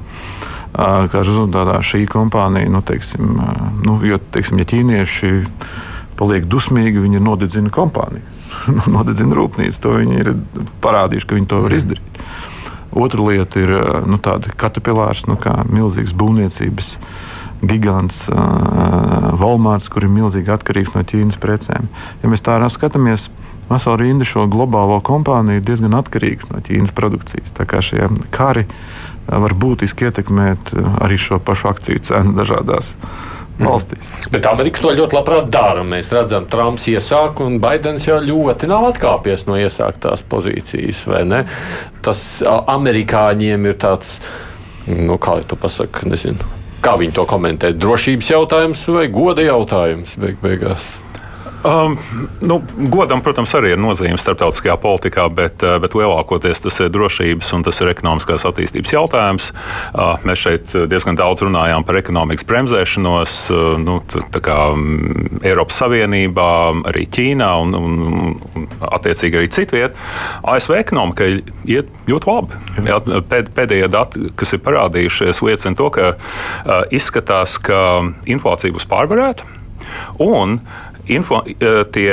[0.74, 3.40] Kā rezultātā šī kompānija, nu, teiksim,
[3.86, 5.32] nu, jo, teiksim, ja ķīnieši
[6.20, 8.26] paliek dusmīgi, viņi nodedzina kompāniju,
[8.96, 9.82] nodedzina rūpnīcu.
[9.86, 10.32] To viņi ir
[10.84, 11.82] parādījuši, ka viņi to var mhm.
[11.82, 12.24] izdarīt.
[12.90, 13.74] Otra lieta ir
[14.10, 16.96] nu, tāda katapilārs, nu, kā milzīgs būvniecības
[17.62, 21.90] gigants, uh, Walmarts, kur ir milzīgi atkarīgs no Ķīnas precēm.
[22.24, 23.28] Ja mēs tā skatāmies,
[23.70, 27.54] vesela rinda šo globālo kompāniju ir diezgan atkarīgs no Ķīnas produkcijas.
[27.58, 28.66] Tā kā šie kari
[29.30, 33.68] var būtiski ietekmēt eh, arī šo pašu akciju cenu dažādās mhm.
[33.68, 34.12] valstīs.
[34.34, 35.86] Bet Amerika to ļoti labprāt dara.
[35.88, 41.06] Mēs redzam, Trumps iesāk, un Baidens jau ļoti nav atkāpies no iesāktās pozīcijas.
[42.06, 44.18] Tas amerikāņiem ir tāds,
[44.88, 46.56] nu, kā jau tu pasaki, nezinu.
[46.80, 47.74] Kā viņi to komentē?
[47.76, 50.86] Drošības jautājums vai goda jautājums beig beigās?
[51.64, 51.98] Um,
[52.42, 57.52] nu, godam, protams, arī ir nozīme starptautiskajā politikā, bet, uh, bet lielākoties tas ir drošības
[57.58, 59.50] un tas ir ekonomiskās attīstības jautājums.
[59.92, 63.98] Uh, mēs šeit diezgan daudz runājām par ekonomikas bremzēšanos, uh, nu,
[64.40, 64.88] kā um,
[65.44, 66.50] Eiropas Savienībā,
[66.94, 68.00] arī Ķīnā un, un,
[68.56, 70.00] un attiecīgi arī citviet.
[70.48, 72.64] ASV ekonomika iet ļoti labi.
[72.88, 77.82] Jā, pēd, pēdējie dati, kas ir parādījušies, liecina to, ka uh, izskatās, ka
[78.32, 79.58] inflācija būs pārvarēta.
[80.24, 80.62] Un
[81.10, 82.10] info, eh, tie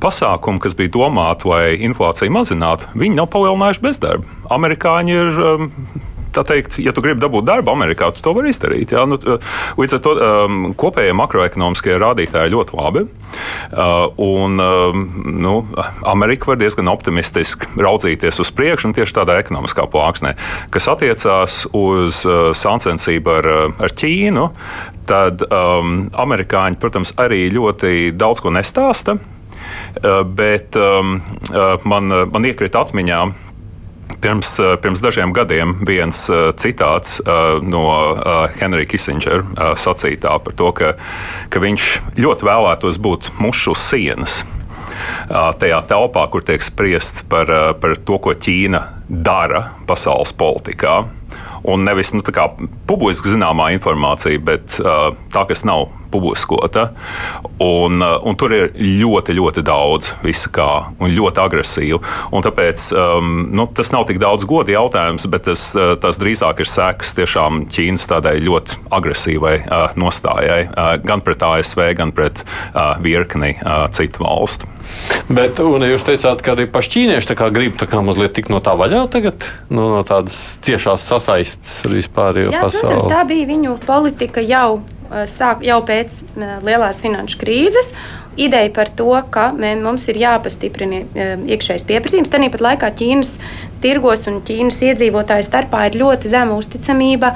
[0.00, 4.24] pasākumi, kas bija domāti, lai inflāciju mazinātu, viņi nav palielinājuši bezdarbu.
[4.50, 5.40] Amerikāņi ir.
[5.40, 5.72] Um,
[6.34, 8.94] tā teikt, ja tu gribi dabūt darbu Amerikā, tu to vari izdarīt.
[8.94, 9.18] Jā, nu,
[9.80, 13.04] līdz ar to um, kopējie makroekonomiskie rādītāji ļoti labi.
[13.74, 15.04] Uh, un um,
[15.40, 15.54] nu,
[16.10, 20.34] Amerika var diezgan optimistiski raudzīties uz priekšu, un tieši tādā ekonomiskā plāksnē,
[20.74, 24.48] kas attiecās uz uh, sāncensību ar, uh, ar Ķīnu,
[25.08, 29.18] tad um, amerikāņi, protams, arī ļoti daudz ko nestāsta.
[29.94, 31.16] Uh, bet um,
[31.50, 33.20] uh, man, uh, man iekrita atmiņā
[34.24, 37.84] Pirms, uh, pirms dažiem gadiem viens uh, citāts uh, no
[38.56, 40.94] Henrija Kissingera sacītā par to, ka,
[41.52, 44.38] ka viņš ļoti vēlētos būt mušs uz sienas.
[45.28, 51.02] Tajā telpā, kur tiek spriests par, par to, ko Ķīna dara pasaules politikā
[51.68, 52.24] un nevis nu,
[52.88, 56.88] publiski zināmā informācija, bet tā, kas nav publiskota.
[57.62, 60.70] Un, uh, un tur ir ļoti, ļoti daudz visa kā,
[61.02, 62.00] un ļoti agresīva.
[62.34, 66.64] Un tāpēc um, nu, tas nav tik daudz godu jautājums, bet tas, uh, tas drīzāk
[66.64, 72.44] ir sekas tiešām Ķīnas tādai ļoti agresīvai uh, nostājai uh, gan pret ASV, gan pret
[72.44, 74.70] uh, virkni uh, citu valstu.
[75.32, 78.74] Bet, un jūs teicāt, ka arī paši ķīnieši grib tā kā mazliet tikt no tā
[78.78, 82.98] vaļā tagad, no, no tādas ciešās sasaistes ar vispārējo pasauli.
[82.98, 84.82] Protams, tā bija viņu politika jau,
[85.30, 87.92] sāk, jau pēc eh, lielās finanšu krīzes.
[88.40, 92.32] Ideja par to, ka mē, mums ir jāpastiprina eh, iekšējais pieprasījums.
[92.32, 93.36] Tāpat laikā Ķīnas
[93.84, 97.34] tirgos un Ķīnas iedzīvotāju starpā ir ļoti zema uzticamība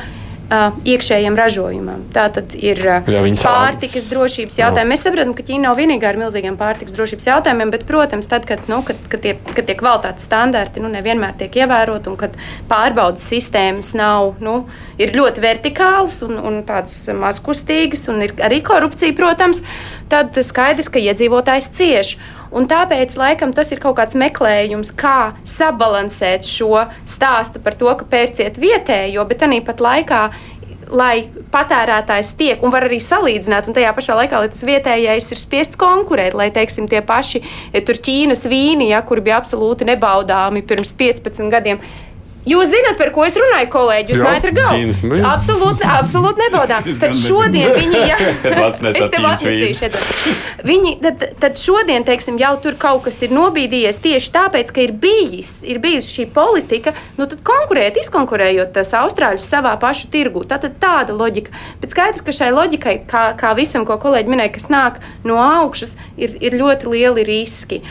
[0.49, 2.05] uh, iekšējiem ražojumam.
[2.15, 3.09] Tā tad ir uh,
[3.43, 4.93] pārtikas drošības jautājumi.
[4.93, 8.65] Mēs saprotam, ka Ķīna nav vienīgā ar milzīgiem pārtikas drošības jautājumiem, bet, protams, tad, kad,
[8.71, 12.37] nu, kad, kad, tie, kad tie kvalitātes standarti nu, nevienmēr tiek ievēroti un kad
[12.71, 14.63] pārbaudas sistēmas nav, nu,
[14.99, 19.63] ir ļoti vertikālas un, un tādas mazkustīgas, un ir arī korupcija, protams,
[20.11, 22.21] tad skaidrs, ka iedzīvotājs cieši.
[22.59, 28.09] Un tāpēc laikam, tas ir kaut kāds meklējums, kā sabalansēt šo stāstu par to, ka
[28.09, 30.23] pērciet vietējo, bet arī pat laikā
[30.89, 35.41] lai patērētājs tiek un var arī salīdzināt, un tajā pašā laikā, lai tas vietējais ir
[35.41, 37.43] spiests konkurēt, lai, teiksim, tie paši
[37.87, 41.83] tur Ķīnas vīni, ja, kuri bija absolūti nebaudāmi pirms 15 gadiem
[42.49, 44.15] Jūs zināt, par ko es runāju, kolēģi?
[44.15, 45.19] Jūs mājat ar galvu.
[45.29, 46.87] Absolūti, absolūti nebaudām.
[47.01, 48.19] Tad šodien viņi, ja,
[49.01, 49.91] es tev atnesīšu,
[50.69, 54.95] viņi, tad, tad šodien, teiksim, jau tur kaut kas ir nobīdījies tieši tāpēc, ka ir
[55.03, 60.47] bijis, ir bijis šī politika, nu tad konkurēt, izkonkurējot tās austrāļus savā pašu tirgu.
[60.49, 61.53] Tātad tāda loģika.
[61.83, 65.97] Bet skaidrs, ka šai loģikai, kā, kā visam, ko kolēģi minēja, kas nāk no augšas,
[66.17, 67.83] ir, ir ļoti lieli riski.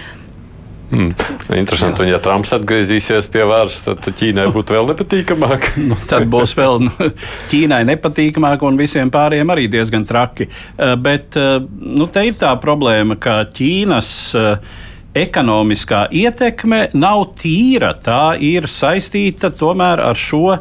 [0.87, 1.11] Hmm.
[1.51, 5.69] Interesanti, un ja Trumps atgriezīsies pie varas, tad Ķīnai būtu vēl nepatīkamāk.
[5.89, 7.09] nu, tad būs vēl nu,
[7.51, 10.47] Ķīnai nepatīkamāk, un visiem pārējiem arī diezgan traki.
[10.47, 14.83] Uh, bet uh, nu, te ir tā problēma, ka Ķīnas uh,
[15.17, 17.91] ekonomiskā ietekme nav tīra.
[17.99, 20.59] Tā ir saistīta tomēr ar šo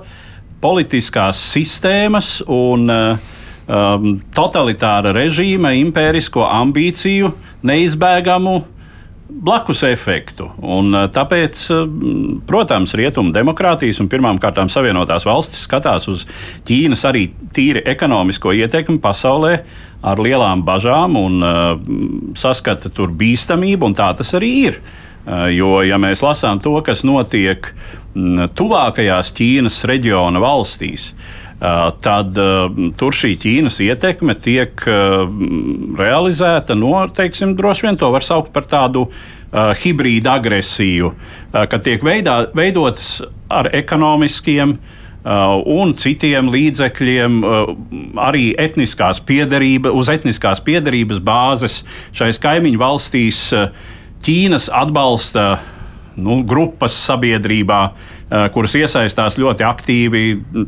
[0.63, 7.31] politiskās sistēmas un um, totalitāra režīma impērisko ambīciju
[7.67, 8.63] neizbēgamu
[9.29, 10.51] blakus efektu.
[10.63, 11.87] Un, eh, tāpēc, eh,
[12.47, 16.27] protams, rietumu demokrātijas un pirmkārt Savienotās valstis skatās uz
[16.65, 19.61] Ķīnas arī tīri ekonomisko ietekmi pasaulē
[20.03, 21.79] ar lielām bažām un uh,
[22.35, 24.77] saskata tur bīstamību, un tā tas arī ir.
[25.27, 27.73] Uh, jo, ja mēs lasām to, kas notiek
[28.15, 32.67] mm, tuvākajās Ķīnas reģiona valstīs, Uh, tad uh,
[33.01, 35.25] tur šī Ķīnas ietekme tiek uh,
[35.97, 41.87] realizēta no, teiksim, droši vien to var saukt par tādu uh, hibrīdu agresiju, uh, kad
[41.87, 47.73] tiek veidā, veidotas ar ekonomiskiem uh, un citiem līdzekļiem, uh,
[48.27, 51.81] arī etniskās piedarība, uz etniskās piedarības bāzes.
[52.17, 53.73] Šais kaimiņu valstīs uh,
[54.27, 55.55] Ķīnas atbalsta
[56.17, 60.23] nu, grupas sabiedrībā, Eh, kuras iesaistās ļoti aktīvi,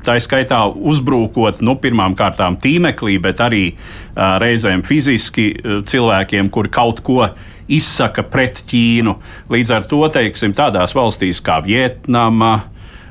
[0.06, 6.70] tā skaitā uzbrukot nu, pirmām kārtām tīmeklī, bet arī uh, reizēm fiziski uh, cilvēkiem, kuri
[6.70, 7.26] kaut ko
[7.68, 9.16] izsaka pret Ķīnu.
[9.50, 12.52] Līdz ar to, teiksim, tādās valstīs kā Vietnama,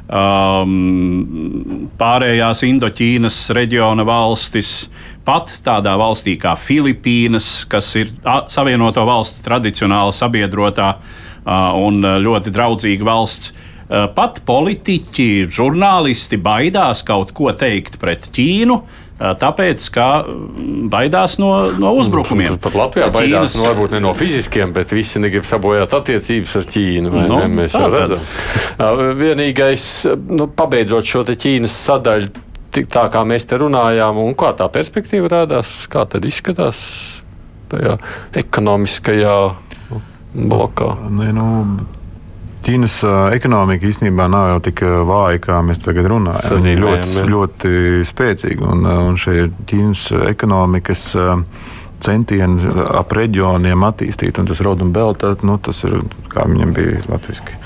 [0.07, 4.87] um, pārējās Indoķīnas reģiona valstis,
[5.27, 8.15] pat tādā valstī kā Filipīnas, kas ir
[8.47, 13.66] Savienoto valstu tradicionāla sabiedrotā uh, un ļoti draudzīga valsts.
[13.87, 20.07] Uh, pat politiķi, žurnālisti baidās kaut ko teikt pret Ķīnu, uh, Tāpēc, ka
[20.93, 21.49] baidās no,
[21.81, 22.59] no uzbrukumiem.
[22.61, 23.17] Pat Latvijā Ķīnas...
[23.17, 27.13] baidās no, varbūt ne no fiziskiem, bet visi negrib sabojāt attiecības ar Ķīnu.
[27.15, 27.47] Nu, ne?
[27.49, 28.21] Mēs jau redzam.
[29.17, 29.87] Vienīgais,
[30.29, 32.29] nu, pabeidzot šo Ķīnas sadaļu,
[32.77, 36.85] tā kā mēs te runājām, un kā tā perspektīva rādās, kā tad izskatās
[37.73, 37.97] tajā
[38.37, 39.37] ekonomiskajā
[40.37, 40.93] blokā.
[41.09, 41.47] Ne, nu,
[42.67, 42.97] Ķīnas
[43.31, 46.57] ekonomika īstenībā nav jau tik vāja, kā mēs tagad runājam.
[46.59, 47.71] Viņa ir ļoti, ļoti
[48.09, 51.05] spēcīga un, un šie Ķīnas ekonomikas
[52.03, 55.97] centieni ap reģioniem attīstīt, un tas Rodu un Belta, nu, tas ir,
[56.31, 57.57] kā viņam bija latviski.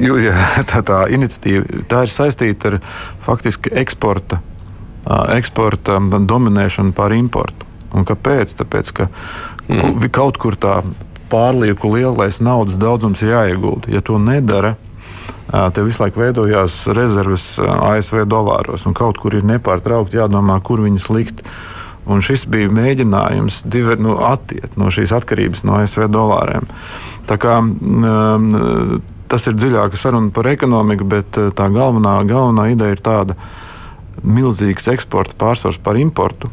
[0.00, 0.34] Jā,
[0.70, 2.80] tā, tā iniciatīva, tā ir saistīta ar
[3.24, 4.40] faktiski eksporta,
[5.36, 7.68] eksporta dominēšanu pār importu.
[7.94, 8.56] Un kāpēc?
[8.58, 9.06] Tāpēc, ka
[9.68, 10.08] mm.
[10.14, 10.80] kaut kur tā
[11.30, 13.92] pārlieku lielais naudas daudzums ir jāiegulda.
[13.92, 14.74] Ja to nedara,
[15.74, 21.10] tev visu laiku veidojās rezerves ASV dolāros, un kaut kur ir nepārtraukti jādomā, kur viņas
[21.14, 21.44] likt.
[22.04, 26.66] Un šis bija mēģinājums diver, nu, attiekt no šīs atkarības no ASV dolāriem.
[27.24, 28.50] Tā kā, um,
[29.32, 33.38] tas ir dziļāka saruna par ekonomiku, bet tā galvenā, galvenā ideja ir tāda
[34.20, 36.52] milzīgs eksporta pārsvars par importu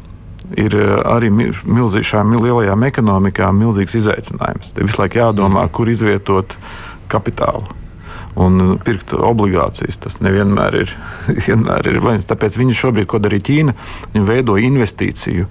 [0.60, 4.74] ir eh, arī milzī, šām lielajām ekonomikām milzīgs izaicinājums.
[4.76, 5.74] Te visu laiku jādomā, mm.
[5.76, 6.58] kur izvietot
[7.12, 7.78] kapitālu.
[8.40, 10.96] Un pirkt obligācijas tas nevienmēr ir,
[11.46, 12.30] vienmēr ir vainīgs.
[12.30, 13.78] Tāpēc viņi šobrīd, ko darīja Ķīna,
[14.16, 15.50] viņi veido investīciju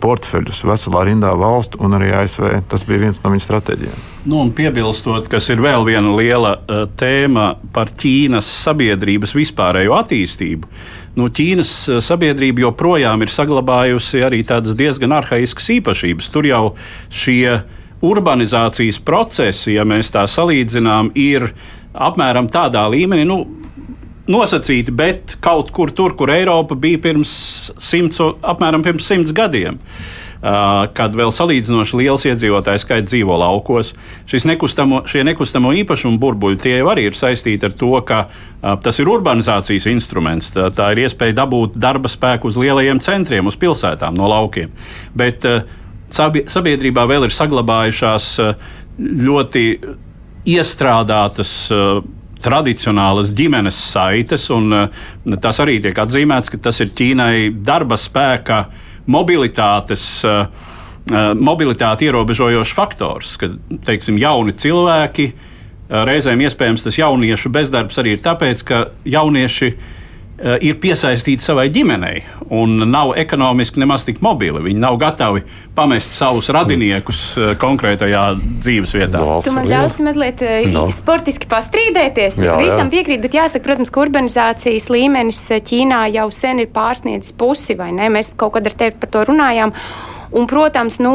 [0.00, 2.62] portfeļus veselā rindā valstu un arī ASV.
[2.70, 4.04] Tas bija viens no viņu stratēģiem.
[4.30, 10.70] Nu, piebilstot, kas ir vēl viena liela uh, tēma par Ķīnas sabiedrības vispārējo attīstību.
[11.18, 11.72] Nu, Ķīnas
[12.06, 16.28] sabiedrība joprojām ir saglabājusi arī tādas diezgan arhaiskas īpašības.
[16.30, 16.62] Tur jau
[17.10, 17.60] šie
[18.06, 21.50] urbanizācijas procesi, ja mēs tā salīdzinām, ir
[21.92, 23.26] apmēram tādā līmenī.
[23.26, 23.42] Nu,
[24.30, 27.34] nosacīti, bet kaut kur tur, kur Eiropa bija pirms
[27.82, 29.80] simts, apmēram pirms simts gadiem.
[29.80, 33.92] Uh, kad vēl salīdzinoši liels iedzīvotāju skaits dzīvo laukos.
[34.48, 38.22] Nekustamo, šie nekustamo īpašumu burbuļi tie arī ir saistīti ar to, ka
[38.80, 40.52] tas ir urbanizācijas instruments.
[40.56, 44.72] Tā, tā ir iespēja dabūt darba spēku uz lielajiem centriem, uz pilsētām no laukiem.
[45.12, 45.44] Bet
[46.10, 48.32] sabiedrībā vēl ir saglabājušās
[48.98, 49.66] ļoti
[50.48, 51.54] iestrādātas
[52.40, 54.72] tradicionālas ģimenes saites, un
[55.44, 58.64] tas arī tiek atzīmēts, ka tas ir Ķīnai darba spēka.
[58.64, 58.86] Uh,
[60.28, 60.44] uh,
[61.36, 63.48] mobilitāti ierobežojošs faktors, ka
[63.86, 65.30] teiksim, jauni cilvēki,
[65.90, 69.99] reizēm iespējams tas jauniešu bezdarbs arī ir tāpēc, ka jaunieši uh, Eh,
[70.40, 74.58] ir piesaistīti savai ģimenei un nav ekonomiski nemaz tik mobili.
[74.64, 79.20] Viņi nav gatavi pamest savus radiniekus eh, konkrētajā dzīves vietā.
[79.22, 80.88] No, tu man ļausi mazliet eh, no.
[80.94, 82.40] sportiski pastrīdēties.
[82.42, 82.92] Jā, Visam jā.
[82.96, 88.10] piekrīt, bet jāsaka, protams, ka urbanizācijas līmenis Ķīnā jau sen ir pārsniedzis pusi, vai ne?
[88.10, 89.74] Mēs kaut kad ar tevi par to runājām.
[90.34, 91.14] Un, protams, nu,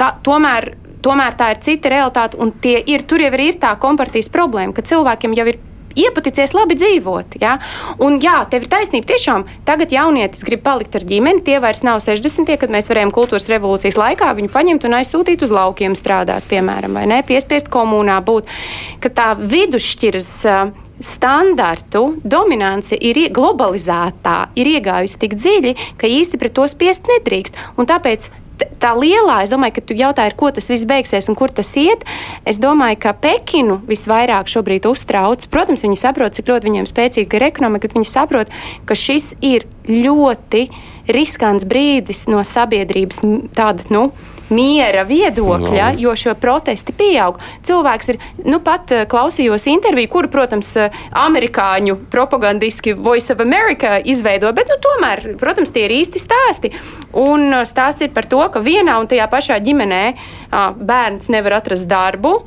[0.00, 4.74] tā, tomēr tomēr tā ir cita realitāte, un ir, tur jau ir tā kompartijas problēma,
[4.74, 5.60] ka cilvēkiem jau ir
[6.04, 7.38] iepaticies labi dzīvot.
[7.42, 7.58] Ja?
[8.04, 9.10] Un jā, tev ir taisnība.
[9.12, 11.44] Tiešām tagad jaunietis grib palikt ar ģimeni.
[11.46, 12.56] Tie vairs nav 60.
[12.60, 17.06] kad mēs varējām kultūras revolūcijas laikā viņu paņemt un aizsūtīt uz laukiem strādāt, piemēram, vai
[17.10, 17.22] ne?
[17.26, 18.50] Piespiest komunā būt.
[19.02, 20.34] Ka tā vidusšķiras
[21.04, 27.58] standartu dominance ir globalizētā, ir iegājusi tik dziļi, ka īsti pret to spiest nedrīkst.
[27.78, 28.30] Un tāpēc
[28.82, 32.04] tā lielā, es domāju, ka tu jautāji, ko tas viss beigsies un kur tas iet.
[32.48, 35.46] Es domāju, ka Pekinu visvairāk šobrīd uztrauc.
[35.52, 38.52] Protams, viņi saprot, cik ļoti viņiem spēcīga ir ekonomika, bet viņi saprot,
[38.88, 40.66] ka šis ir ļoti
[41.14, 43.22] riskants brīdis no sabiedrības
[43.56, 44.08] tāda, nu,
[44.54, 46.02] miera viedokļa, no.
[46.02, 47.38] jo šo protesti pieaug.
[47.66, 53.98] Cilvēks ir, nu pat eh, klausījos interviju, kuru, protams, eh, amerikāņu propagandiski Voice of America
[53.98, 56.72] izveido, bet, nu, tomēr, protams, tie ir īsti stāsti.
[57.18, 60.04] Un eh, stāsts ir par to, ka vienā un tajā pašā ģimenē
[60.78, 62.38] bērns nevar atrast darbu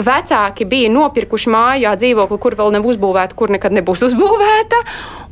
[0.00, 4.84] vecāki bija nopirkuši mājā dzīvokli, kur vēl nav uzbūvēta, kur nekad nebūs uzbūvēta.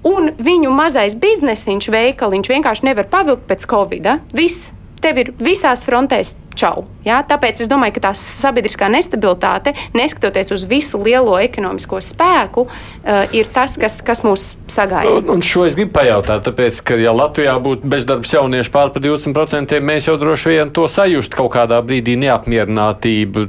[0.09, 4.07] Un viņu mazais biznesiņš, veikaliņš vienkārši nevar pavilkt pēc Covid.
[4.07, 4.19] -a.
[4.35, 6.87] Viss tev ir visās frontēs čau.
[7.07, 7.21] Ja?
[7.27, 13.51] Tāpēc es domāju, ka tā sabiedriskā nestabilitāte, neskatoties uz visu lielo ekonomisko spēku, uh, ir
[13.55, 15.15] tas, kas, kas mūs sagaida.
[15.19, 19.05] Un, un šo es gribu pajautāt, tāpēc, ka, ja Latvijā būtu bezdarbs jaunieši pār par
[19.05, 23.47] 20%, mēs jau droši vien to sajust kaut kādā brīdī neapmierinātību.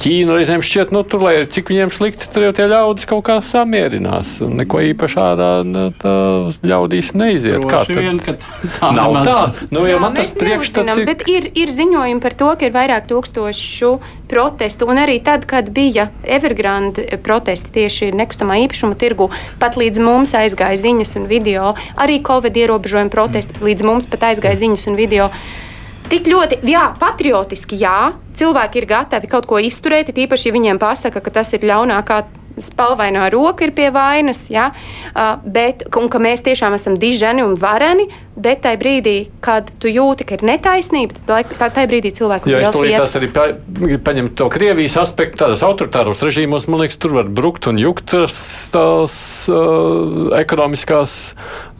[0.00, 3.38] Ķīna reizēm šķiet, nu, tur, lai cik viņiem slikti, tur jau tie ļaudis kaut kā
[3.44, 4.36] samierinās.
[4.44, 5.50] Un neko īpaši ādā
[6.66, 7.60] ļaudīs neiziet.
[7.62, 7.96] Droši kā tad?
[7.96, 8.20] Vien,
[8.78, 9.38] tā nav tā.
[9.70, 11.06] Nu, Jā, man tas priekšstats ir.
[11.08, 13.90] Bet ir, ir ziņojumi par to, ka ir vairāk tūkstošu
[14.30, 19.30] protestu, un arī tad, kad bija Evergrande protesti tieši nekustamā īpašuma tirgu,
[19.62, 24.62] pat līdz mums aizgāja ziņas un video, arī Covid ierobežojuma protesti līdz mums pat aizgāja
[24.64, 25.30] ziņas un video.
[26.06, 31.22] Tik ļoti, jā, patriotiski, jā, cilvēki ir gatavi kaut ko izturēt, īpaši, ja viņiem pasaka,
[31.22, 32.20] ka tas ir ļaunākā
[32.62, 34.70] spalvainā roka ir pie vainas, ja?
[34.70, 39.90] uh, bet, un ka mēs tiešām esam diženi un vareni, bet tajā brīdī, kad tu
[39.90, 42.62] jūti, ka ir netaisnība, tad tajā brīdī cilvēku uzmanību.
[42.62, 43.46] Ja es tulīt tās arī pa,
[44.06, 49.16] paņemt to Krievijas aspektu, tādos autoritāros režīmos, man liekas, tur var brukt un jukt tās,
[49.52, 51.16] uh, ekonomiskās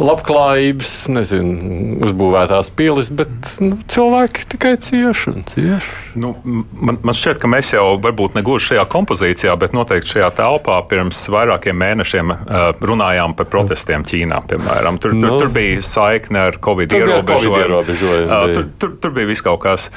[0.01, 3.31] labklājības, nezinu, uzbūvētās pilis, bet
[3.63, 5.95] nu, cilvēki tikai cieši un cieši.
[6.21, 10.81] Nu, man, man šķiet, ka mēs jau varbūt negluži šajā kompozīcijā, bet noteikti šajā telpā
[10.89, 14.41] pirms vairākiem mēnešiem uh, runājām par protestiem Ķīnā.
[14.49, 15.01] Piemēram.
[15.03, 15.39] Tur, tur, no.
[15.41, 17.83] tur bija saikne ar Covid ierobežojumu.
[18.27, 19.89] Uh, tur, tur, tur bija viss kaut kas.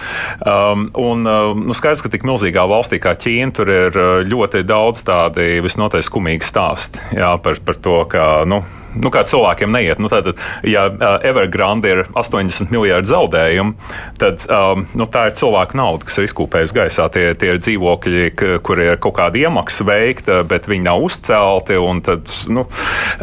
[0.43, 5.03] Um, un uh, nu, skaidrs, ka tik milzīgā valstī kā Ķīna, tur ir ļoti daudz
[5.07, 8.27] tādi visnotaļ skumīgi stāsti jā, par, par to, ka.
[8.49, 8.63] Nu,
[8.95, 10.01] nu, kā cilvēkiem neiet.
[10.01, 10.31] Nu, tad,
[10.67, 10.87] ja
[11.25, 13.75] Evergrande ir 80 miljardi zaudējumu,
[14.21, 17.09] tad um, nu, tā ir cilvēka nauda, kas ir izkūpējusi gaisā.
[17.13, 18.25] Tie, tie ir dzīvokļi,
[18.65, 21.77] kur ir kaut kāda iemaksa veikta, bet viņi nav uzcelti.
[22.05, 22.65] Tad, nu,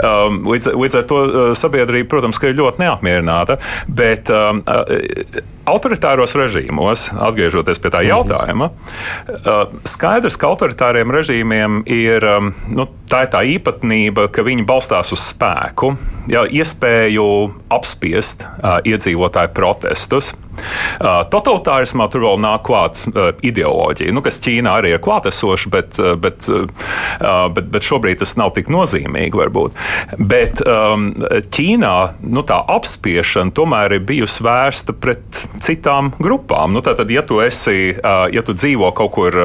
[0.05, 1.20] um, līdz, līdz ar to
[1.59, 3.61] sabiedrība, protams, ir ļoti neapmierināta.
[3.87, 4.62] Bet, um,
[5.66, 8.11] autoritāros režīmos, atgriežoties pie tā mhm.
[8.12, 8.70] jautājuma,
[9.88, 12.26] skaidrs, ka autoritāriem režīmiem ir
[12.70, 15.94] nu, tā, ir tā īpatnība, ka viņi balstās uz spēku,
[16.33, 17.26] jā, iespēju
[17.74, 18.46] apspiest
[18.87, 20.33] iedzīvotāju protestus.
[21.32, 26.46] Totalitārismā tur vēl nāk klāt uh, ideoloģija, nu, kas Ķīnā arī ir klātesoša, bet, bet,
[27.56, 29.36] bet, bet šobrīd tas nav tik nozīmīgi.
[29.36, 29.76] Varbūt.
[30.18, 36.74] Bet Ķīnā nu, tā apspiešana tomēr ir bijusi vērsta pret citām grupām.
[36.76, 39.36] Nu, tātad, ja tu, esi, ja tu dzīvo kaut kur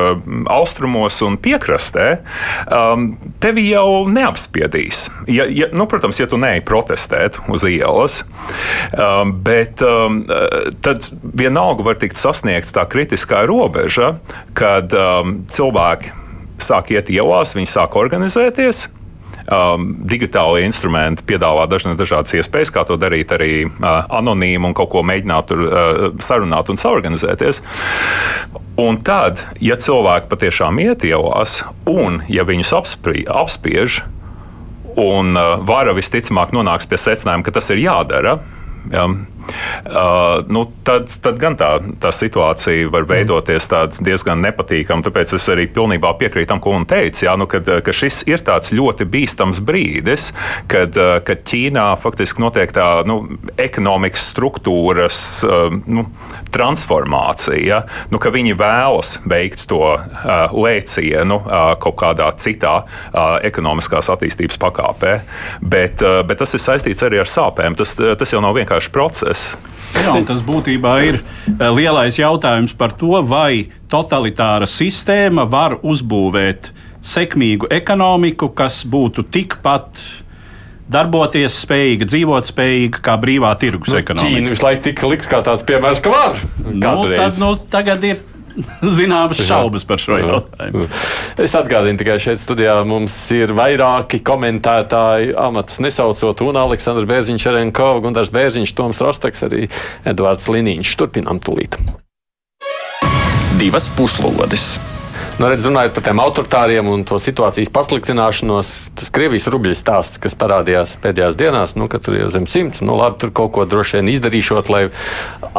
[0.52, 2.08] austrumos un piekrastē,
[3.44, 5.04] tevi jau neapspiedīs.
[5.32, 8.22] Ja, ja, nu, protams, ja tu neej protestēt uz ielas,
[9.46, 9.84] bet
[10.86, 14.16] tad tad vienalga var tikt sasniegta tā kritiskā robeža,
[14.58, 16.14] kad um, cilvēki
[16.62, 18.88] sāk iet ielās, viņi sāk organizēties.
[19.52, 25.02] Um, digitāli instrumenti piedāvā dažādas iespējas, kā to darīt arī uh, anonīmi un kaut ko
[25.08, 27.64] mēģināt tur uh, sarunāt un saorganizēties.
[28.80, 34.04] Un tad, ja cilvēki patiešām iet ielās, un ja viņus apsprī, apspiež,
[35.02, 38.38] un uh, vara visticamāk nonāks pie secinājuma, ka tas ir jādara,
[38.94, 39.10] ja,
[39.86, 43.70] Uh, nu, tad, tad gan tā, tā situācija var veidoties
[44.02, 45.06] diezgan nepatīkama.
[45.06, 47.26] Tāpēc es arī pilnībā piekrītu tam, ko viņa teica.
[47.26, 50.32] Jā, nu, kad, ka šis ir tāds ļoti bīstams brīdis,
[50.72, 53.20] kad, uh, kad Ķīnā faktiski notiek tā nu,
[53.62, 56.08] ekonomikas struktūras uh, nu,
[56.54, 57.62] transformācija.
[57.62, 57.82] Ja?
[58.14, 64.60] Nu, ka viņi vēlas veikt to uh, lēcienu uh, kaut kādā citā uh, ekonomiskās attīstības
[64.62, 65.18] pakāpē,
[65.62, 67.78] bet, uh, bet tas ir saistīts arī ar sāpēm.
[67.80, 70.08] Tas, tas jau nav vienkārši process process.
[70.08, 77.72] Jā, tas būtībā ir eh, lielais jautājums par to, vai totalitāra sistēma var uzbūvēt sekmīgu
[77.74, 80.02] ekonomiku, kas būtu tikpat
[80.92, 84.36] darboties spējīga, dzīvot spējīga kā brīvā tirgus nu, ekonomika.
[84.36, 86.42] Ķīna visu laiku tika likts kā tāds piemērs, ka var.
[86.68, 88.20] Nu, tad, nu, tagad ir
[89.00, 90.88] zināmas šaubas par šo jautājumu.
[91.42, 97.92] Es atgādinu tikai šeit studijā mums ir vairāki komentētāji, amatus nesaucot, un Aleksandrs Bērziņš, Erenko,
[98.04, 99.68] Gundars Bērziņš, Toms Rostaks, arī
[100.08, 100.96] Edvards Liniņš.
[101.02, 101.80] Turpinām tulīt.
[103.60, 104.74] Divas puslodes!
[105.42, 110.36] Nu, redz, runājot par tiem autoritāriem un to situācijas pasliktināšanos, tas Krievijas rubļu stāsts, kas
[110.38, 113.98] parādījās pēdējās dienās, nu, ka tur jau zem simts, nu, labi, tur kaut ko droši
[113.98, 114.84] vien izdarīšot, lai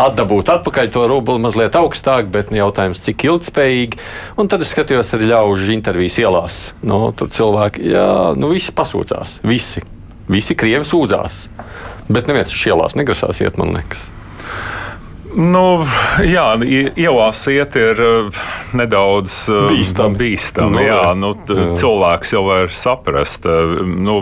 [0.05, 3.99] atdabūtu atpakaļ to rubli mazliet augstāk, bet nu, jautājums, cik ilgspējīgi.
[4.39, 6.63] Un tad es skatījos arī ļaužu intervijas ielās.
[6.87, 9.83] Nu, tur cilvēki, jā, nu, visi pasūdzās, visi,
[10.31, 11.49] visi Krievi sūdzās.
[12.07, 14.07] Bet neviens uz ielās negrasās iet, man liekas.
[15.33, 15.85] Nu,
[16.27, 16.47] jā,
[16.99, 18.41] ielās iet ir uh,
[18.77, 20.19] nedaudz uh, bīstami.
[20.21, 21.69] bīstami no, nu, jā, nu, jā.
[21.81, 23.49] Cilvēks jau var saprast.
[23.49, 24.19] Uh, nu,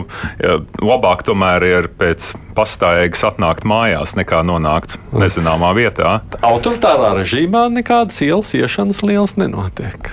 [0.78, 6.20] labāk tomēr ir pēc pastāvīgas atnākt mājās, nekā nonākt nezināmā vietā.
[6.46, 10.12] Autoritārā režīmā nekādas ielas iešanas liels nenotiek.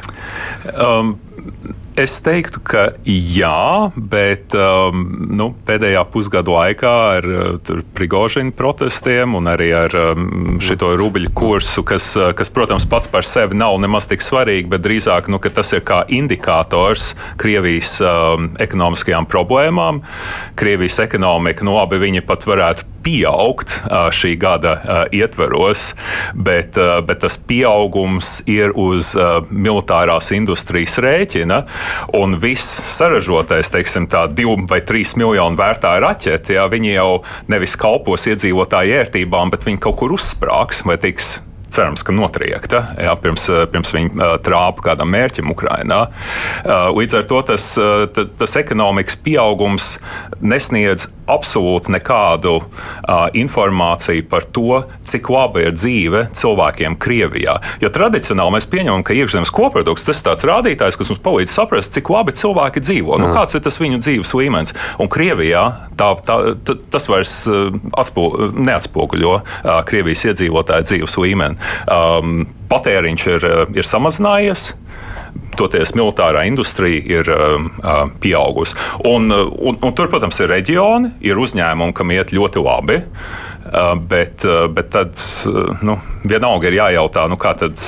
[0.74, 1.18] Um,
[1.98, 5.00] Es teiktu, ka jā, bet um,
[5.34, 7.28] nu, pēdējā pusgada laikā ar
[7.98, 13.58] Prigožina protestiem un arī ar um, šo rubļu kursu, kas, kas, protams, pats par sevi
[13.58, 20.04] nav nemaz tik svarīgi, bet drīzāk nu, tas ir kā indikators Krievijas um, ekonomiskajām problēmām.
[20.60, 25.93] Krievijas ekonomika, nu labi, viņi pat varētu pieaugt šī gada ietveros,
[26.36, 26.76] bet,
[27.08, 29.14] bet tas pieaugums ir uz
[29.47, 31.62] militārās industrijas rēķina.
[32.20, 37.10] Un viss saražotais, teiksim, tā divu vai trīs miljonu vērtā raķete, ja, viņi jau
[37.51, 41.38] nevis kalpos iedzīvotāju ērtībām, bet viņi kaut kur uzsprāgs vai tiks
[41.74, 45.99] cerams, ka notriekta jā, pirms, pirms viņa trāpa kādam mērķim Ukrajinā.
[46.95, 47.70] Līdz ar to tas,
[48.13, 49.95] tas ekonomikas pieaugums
[50.41, 52.61] nesniedz absolūti nekādu
[53.38, 57.57] informāciju par to, cik laba ir dzīve cilvēkiem Krievijā.
[57.84, 61.95] Jo tradicionāli mēs pieņemam, ka iekšzemes koprodukts tas ir tāds rādītājs, kas mums palīdz saprast,
[61.97, 63.20] cik labi cilvēki dzīvo.
[63.20, 64.76] Nu, kāds ir tas viņu dzīves līmenis?
[65.03, 65.65] Un Krievijā
[65.99, 66.38] tā, tā,
[66.93, 69.36] tas vairs atspū, neatspoguļo
[69.88, 71.57] Krievijas iedzīvotāju dzīves līmeni.
[71.91, 73.47] Um, patēriņš ir,
[73.78, 74.72] ir samazinājies
[75.58, 78.78] toties militārā industrija ir um, uh, pieaugusi.
[79.10, 83.01] Un, uh, un, un tur, protams, ir reģioni, ir uzņēmumi, kam iet ļoti labi.
[83.01, 83.47] Uh,
[84.09, 85.97] bet, uh, bet tad uh, nu,
[86.28, 87.80] vienalga ir jājautā, nu, kā, tad,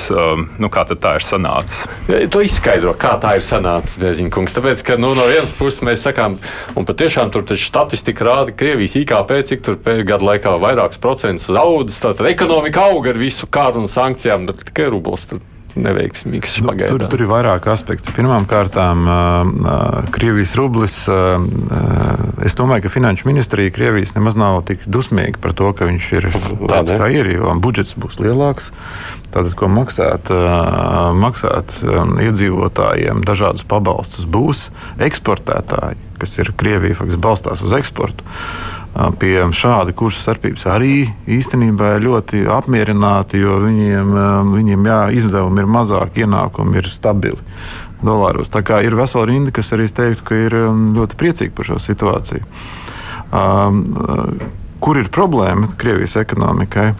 [0.60, 1.84] nu, kā tad tā ir sanācis.
[2.32, 4.56] To izskaidro, kā tā ir sanācis, Bēziņkungs.
[4.56, 6.38] Tāpēc, ka nu, no vienas puses mēs sakām,
[6.78, 9.78] un patiešām tur statistika rāda, ka Krievijas IKP cik tur
[10.08, 12.00] gadu laikā vairākus procentus zaudas.
[12.02, 15.28] Tātad ekonomika auga ar visu kāru un sankcijām, bet tikai rublis.
[15.30, 15.44] Tur
[15.78, 16.98] neveiksmīgs nu, pagaidām.
[16.98, 18.14] Tur, tur ir vairāk aspektu.
[18.16, 18.76] Pirmkārt,
[20.14, 20.96] Krievijas rublis.
[22.44, 26.28] Es domāju, ka finanšu ministrija Krievijas nemaz nav tik dusmīga par to, ka viņš ir
[26.32, 28.70] tāds, kā ir, jo budžets būs lielāks.
[29.30, 30.32] Tātad, ko maksāt,
[31.20, 31.76] maksāt
[32.26, 34.68] iedzīvotājiem, dažādus pabalstus būs
[34.98, 38.26] eksportētāji, kas ir Krievija, faktiski balstās uz eksportu
[39.20, 40.94] pie šāda kursa starpības arī
[41.30, 44.16] īstenībā ir ļoti apmierināti, jo viņiem,
[44.50, 47.38] viņiem jā, izdevumi ir mazāki, ienākumi ir stabili
[48.02, 48.50] dolāros.
[48.50, 50.56] Tā kā ir vesela rinda, kas arī teiktu, ka ir
[50.96, 52.42] ļoti priecīgi par šo situāciju.
[54.80, 56.90] Kur ir problēma Krievijas ekonomikai?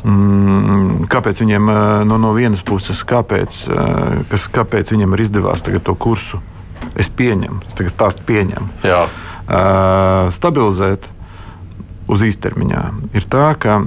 [0.00, 1.66] Mm, kāpēc viņiem
[2.08, 3.64] no, no vienas puses, kāpēc,
[4.30, 6.40] kas, kāpēc viņiem ir izdevās to kursu?
[6.96, 8.70] Es pieņemu, tagad stāstu pieņemu.
[8.86, 9.02] Jā
[10.34, 11.08] stabilizēt
[12.10, 12.82] uz īstermiņā,
[13.14, 13.78] ir tā, ka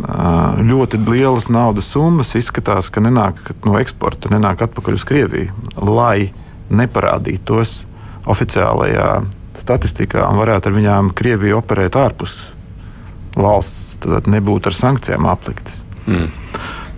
[0.63, 5.51] ļoti lielas naudas summas izskatās, ka nenāk no eksporta, nenāk atpakaļ uz Krieviju,
[5.83, 6.31] lai
[6.73, 7.81] neparādītos
[8.29, 9.09] oficiālajā
[9.59, 12.37] statistikā un varētu ar viņām Krieviju operēt ārpus
[13.35, 15.81] valsts, tad nebūtu ar sankcijām apliktas.
[16.05, 16.29] Mm.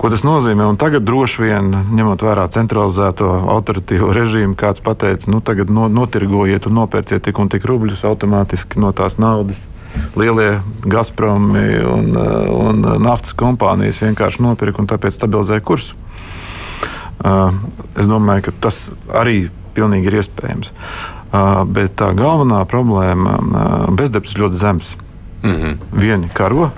[0.06, 0.68] Ko tas nozīmē?
[0.70, 6.68] Un tagad droši vien, ņemot vērā centralizēto autoritīvo režīmu, kāds pateica, nu tagad no, notirgojiet
[6.70, 9.64] un nopērciet tik un tik rubļus automātiski no tās naudas.
[10.14, 15.97] Lielie Gazpromi un, un naftas kompānijas vienkārši nopirka un tāpēc stabilizēja kursu.
[17.26, 17.58] Uh,
[17.97, 20.70] es domāju, ka tas arī pilnīgi ir iespējams.
[20.70, 23.39] Uh, bet tā galvenā problēma
[23.97, 24.95] bezdarbs ļoti zems.
[25.41, 25.78] Mm -hmm.
[25.97, 26.70] Vieni karo,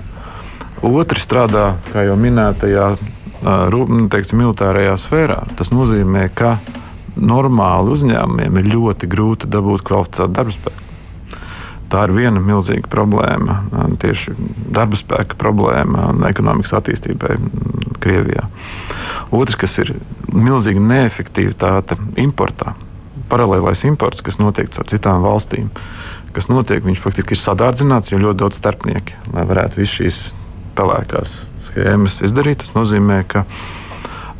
[0.82, 2.92] Otri strādā, kā jau minētajā,
[4.12, 5.38] teiksim, militārajā sfērā.
[5.58, 6.58] Tas nozīmē, ka
[7.18, 10.84] normāli uzņēmumiem ir ļoti grūti dabūt kvalificētu darba spēku.
[11.88, 13.62] Tā ir viena milzīga problēma,
[14.00, 14.34] tieši
[14.76, 17.38] darba spēka problēma ekonomikas attīstībai
[18.04, 18.44] Krievijā.
[19.32, 19.94] Otrs, kas ir
[20.28, 22.74] milzīga neefektivitāte importā,
[23.32, 25.72] paralēlais imports, kas notiek caur citām valstīm.
[26.36, 30.20] Kas notiek, viņš faktiski ir sadārdzināts, jo ļoti daudz starpnieku, lai varētu visu šīs
[30.76, 31.40] pelēkās
[31.78, 32.62] schēmas izdarīt.
[32.62, 33.44] Tas nozīmē, ka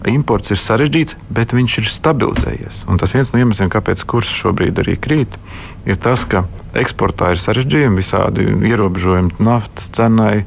[0.09, 2.85] imports ir sarežģīts, bet viņš ir stabilizējies.
[2.89, 5.39] Un tas viens no iemesliem, kāpēc kurs šobrīd arī krīt,
[5.89, 6.47] ir tas, ka
[6.79, 10.45] eksportā ir sarežģījumi, visādi ierobežojumi naftas cenai.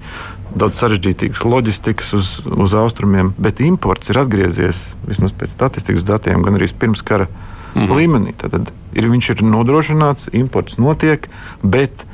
[0.51, 6.59] Daudz sarežģītākas loģistikas uz, uz austrumiem, bet imports ir atgriezies vismaz pēc statistikas datiem, gan
[6.59, 7.29] arī pirms kara
[7.73, 7.87] -hmm.
[7.95, 8.33] līmenī.
[8.35, 11.29] Tad ir, viņš ir nodrošināts, imports notiek,
[11.63, 12.05] bet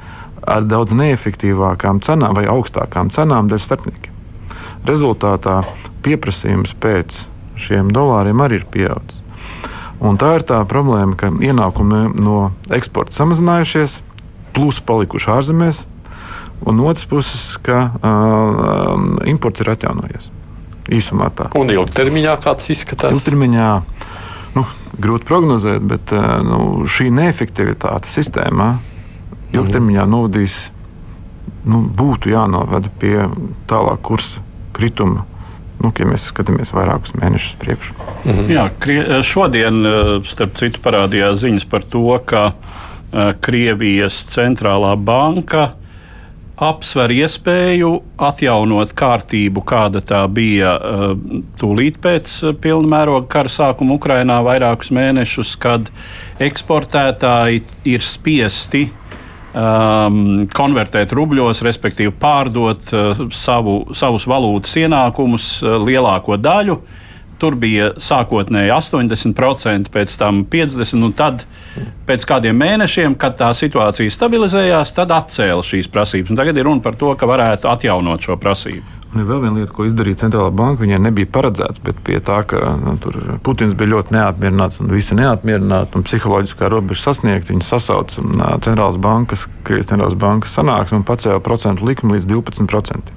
[0.45, 4.16] ar daudz neefektīvākām cenām vai augstākām cenām dēļ starpniekiem.
[4.87, 5.61] Rezultātā
[6.05, 7.15] pieprasījums pēc
[7.59, 9.23] šiem dolāriem arī ir pieaudzis.
[9.97, 13.97] Un tā ir tā problēma, ka ienākumi no eksporta samazinājušies,
[14.53, 15.81] plus palikuši ārzemēs,
[16.69, 20.29] un otrs puses, ka uh, imports ir atjaunojies.
[20.93, 21.49] Īsumā tā.
[21.59, 23.11] Un ilgtermiņā kāds izskatās?
[23.11, 23.71] Ilgtermiņā
[24.55, 24.63] nu,
[25.01, 26.13] grūti prognozēt, bet
[26.45, 28.75] nu, šī neefektivitāte sistēmā
[29.57, 30.59] ilgtermiņā novadīs,
[31.67, 33.25] nu, būtu jānovada pie
[33.67, 34.45] tālāk kursa
[34.77, 35.25] krituma.
[35.77, 37.95] Nu, ja mēs skatāmies vairākus mēnešus priekšā.
[38.25, 38.47] Mhm.
[38.49, 38.63] Jā,
[39.25, 39.83] šodien,
[40.25, 42.51] starp citu, parādījās ziņas par to, ka
[43.41, 45.69] Krievijas centrālā banka
[46.57, 47.91] apsver iespēju
[48.27, 50.73] atjaunot kārtību, kāda tā bija
[51.61, 55.91] tūlīt pēc pilna mēroga kara sākuma Ukrainā, vairākus mēnešus, kad
[56.41, 57.61] eksportētāji
[57.93, 58.87] ir spiesti
[59.57, 66.79] um, konvertēt rubļos, respektīvi pārdot uh, savu, savus valūtas ienākumus uh, lielāko daļu.
[67.37, 71.43] Tur bija sākotnēji 80%, pēc tam 50%, un tad
[72.07, 76.33] pēc kādiem mēnešiem, kad tā situācija stabilizējās, tad atcēla šīs prasības.
[76.33, 78.96] Un tagad ir runa par to, ka varētu atjaunot šo prasību.
[79.15, 80.83] Un vēl viena lieta, ko izdarīja centrālā banka.
[80.83, 82.97] Viņai nebija paredzēts, bet pie tā, ka nu,
[83.43, 88.25] Putins bija ļoti neapmierināts un visi neapmierināti un psiholoģiskā robeža sasniegta, viņi sasauca
[88.65, 93.15] centrālās bankas, Krievijas centrālās bankas sanāksmi un pacēla procentu likmi līdz 12%.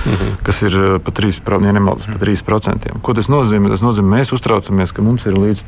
[0.00, 0.36] Mhm.
[0.44, 3.00] Kas ir pat 3%, ja nemaldos, pat 3%.
[3.02, 3.72] Ko tas nozīmē?
[3.72, 5.64] Tas nozīmē, mēs uztraucamies, ka mums ir līdz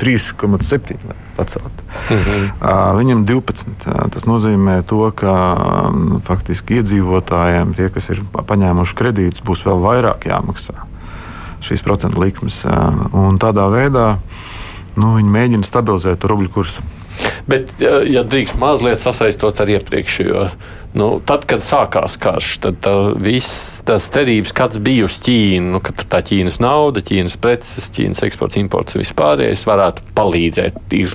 [0.00, 0.96] 3,7
[1.36, 1.82] pacelt.
[2.10, 2.50] Mm -hmm.
[2.60, 3.66] uh, viņam 12.
[3.86, 5.32] Uh, tas nozīmē, to, ka
[5.88, 10.74] um, faktiski iedzīvotājiem, tie, kas ir paņēmuši kredītus, būs vēl vairāk jāmaksā
[11.60, 12.64] šīs procentu likmes.
[12.64, 14.18] Uh, tādā veidā
[14.96, 16.82] nu, viņi mēģina stabilizēt rubļu kursu.
[17.48, 20.48] Bet, ja drīkst mazliet sasaistot ar iepriekšējo,
[20.96, 25.82] nu, tad, kad sākās karš, tad tā, viss tas cerības, kāds bija uz Ķīnu, nu,
[25.84, 30.80] ka tā Ķīnas nauda, Ķīnas preces, Ķīnas eksports, imports un vispārējais varētu palīdzēt.
[30.96, 31.14] Ir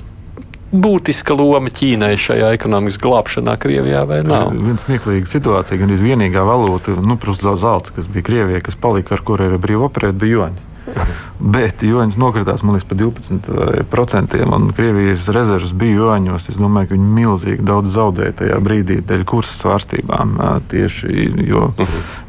[0.72, 4.54] būtiska loma Ķīnai šajā ekonomikas glābšanā Krievijā vai nav?
[4.56, 9.24] Viena smieklīga situācija, gan vienīgā valūta, nu, protams, zelts, kas bija Krievijai, kas palika, ar
[9.26, 10.68] kuru ir brīvi operēt, bija juanis.
[11.54, 16.48] Bet joņas nokritās liekas, par 12%, un Krievijas rezerves bija joņos.
[16.52, 20.36] Es domāju, ka viņi milzīgi daudz zaudēja tajā brīdī dēļ kursa svārstībām.
[20.70, 21.70] Tieši jo,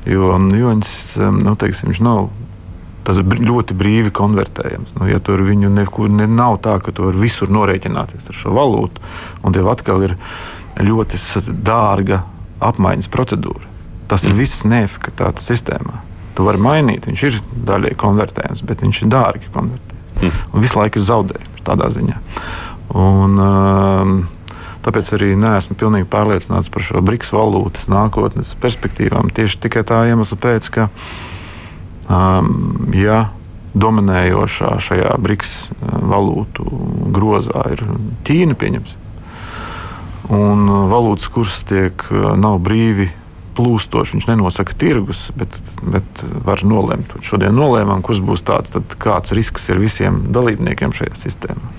[0.09, 0.95] jo joņas,
[1.43, 2.31] nu, teiksim, nav.
[3.03, 4.95] Tas ļoti brīvi konvertējams.
[4.95, 8.53] Nu, ja tur viņu nekur ne, nav tā, ka tu vari visur norēķināties ar šo
[8.55, 9.03] valūtu,
[9.43, 10.15] un tev atkal ir
[10.79, 11.19] ļoti
[11.67, 12.23] dārga
[12.63, 13.67] apmaiņas procedūra.
[14.07, 14.39] Tas ir mm.
[14.39, 15.99] viss neefektivitātes sistēmā.
[16.33, 20.21] Tu vari mainīt, viņš ir daļai konvertējams, bet viņš ir dārgi konvertējams.
[20.21, 20.39] Mm.
[20.53, 22.21] Un visu laiku ir zaudējumi tādā ziņā.
[22.93, 24.15] Un, um,
[24.83, 29.29] Tāpēc arī neesmu pilnīgi pārliecināts par šo brīvības valūtas nākotnes perspektīvām.
[29.31, 30.89] Tieši tikai tā iemesla pēc, ka,
[32.11, 33.29] um, ja
[33.79, 36.67] dominējošā šajā brīvības uh, valūtu
[37.15, 37.85] grozā ir
[38.27, 38.99] Ķīna, pieņemsim,
[40.35, 43.07] un valūtas kurs tiek uh, nav brīvi
[43.57, 44.17] plūstoši.
[44.17, 47.13] Viņš nenosaka tirgus, bet, bet var nolemt.
[47.25, 51.71] Šodien nolēmām, kurš būs tāds, kāds risks ir visiem dalībniekiem šajā sistēmā.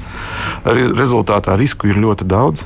[0.71, 2.65] Arī rezultātā risku ir ļoti daudz,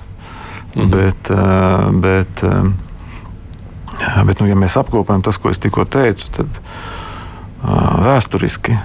[0.74, 0.90] mhm.
[0.94, 6.48] bet, eh, bet, eh, bet nu, ja mēs apkopējam tas, ko es tikko teicu, tad
[6.48, 7.74] eh,
[8.06, 8.78] vēsturiski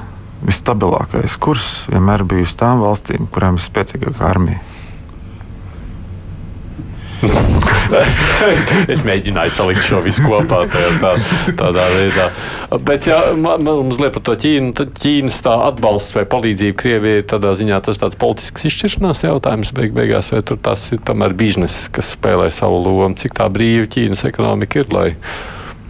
[0.44, 4.60] visstabilākais kurs vienmēr bijusi tām valstīm, kurām ir spēcīgāka armija.
[8.52, 11.14] Es, es mēģināju salikt šo visu kopā tajā, tā,
[11.60, 12.28] tādā veidā.
[12.84, 17.54] Bet, ja man, man mazliet par to Ķīnu, tad Ķīnas atbalsts vai palīdzība Krievijai tādā
[17.60, 22.16] ziņā tas tāds politisks izšķiršanās jautājums beig beigās, vai tur tas ir tomēr bizness, kas
[22.18, 25.10] spēlē savu lomu, cik tā brīva Ķīnas ekonomika ir, lai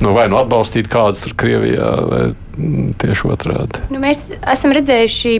[0.03, 2.23] nu, vai nu atbalstīt kādus tur Krievijā, vai
[3.01, 3.81] tieši otrādi.
[3.89, 5.31] Nu, mēs esam redzējuši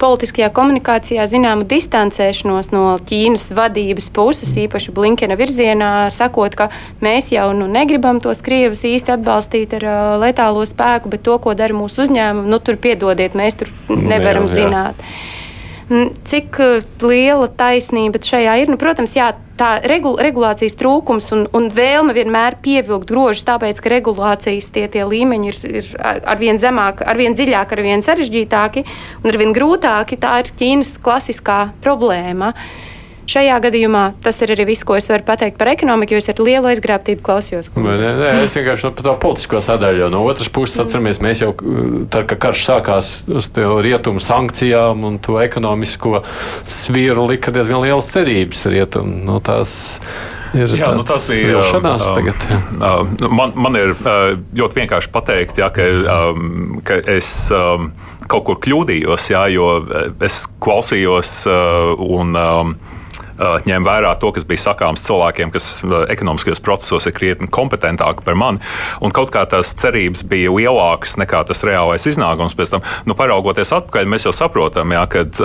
[0.00, 6.70] politiskajā komunikācijā zināmu distancēšanos no Ķīnas vadības puses, īpaši Blinkena virzienā, sakot, ka
[7.04, 11.56] mēs jau nu, negribam tos Krievus īsti atbalstīt ar uh, letālo spēku, bet to, ko
[11.58, 14.56] dara mūsu uzņēmumi, nu tur piedodiet, mēs tur nevaram jā, jā.
[14.62, 15.06] zināt.
[16.28, 16.58] Cik
[17.02, 18.70] liela taisnība šajā ir?
[18.72, 23.92] Nu, protams, jā, tā regul regulācijas trūkums un, un vēlme vienmēr pievilkt grožus, tāpēc, ka
[23.92, 28.86] regulācijas tie, tie līmeņi ir, ir arvien zemāki, arvien dziļāki, arvien sarežģītāki
[29.22, 30.20] un arvien grūtāki.
[30.22, 32.52] Tā ir Ķīnas klasiskā problēma.
[32.52, 32.91] Uh,
[33.30, 36.42] Šajā gadījumā tas ir arī viss, ko es varu pateikt par ekonomiku, jo es ar
[36.42, 37.70] lielu aizgrābtību klausījos.
[37.78, 40.08] Nē, nē, es vienkārši par to politisko sadaļu.
[40.12, 41.52] No otras puses, atceramies, mēs jau
[42.10, 46.24] tad, kad karš sākās uz rietumu sankcijām un to ekonomisko
[46.68, 49.22] sviru lika diezgan lielas cerības rietumu.
[49.22, 49.74] No nu, tās,
[50.52, 52.42] Ir jā, nu tas ir vilšanās uh, tagad.
[52.76, 57.88] Uh, man, man ir uh, ļoti vienkārši pateikt, jā, ka, um, ka es um,
[58.28, 59.70] kaut kur kļūdījos, jā, jo
[60.20, 62.36] es klausījos uh, un.
[62.36, 62.74] Um,
[63.38, 65.68] ņem vērā to, kas bija sakāms cilvēkiem, kas
[66.12, 68.62] ekonomiskajos procesos ir krietni kompetentāki par mani.
[69.04, 72.56] Un kaut kā tās cerības bija lielākas nekā tas reālais iznākums.
[72.58, 75.42] Pēc tam, nu, paraugoties atpakaļ, mēs jau saprotam, jā, kad,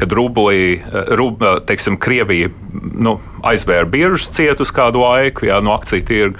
[0.00, 0.80] kad rublī,
[1.18, 6.38] rub, teiksim, Krievija nu, aizvēra biržas cietu uz kādu laiku, jā, no akciju tirgu,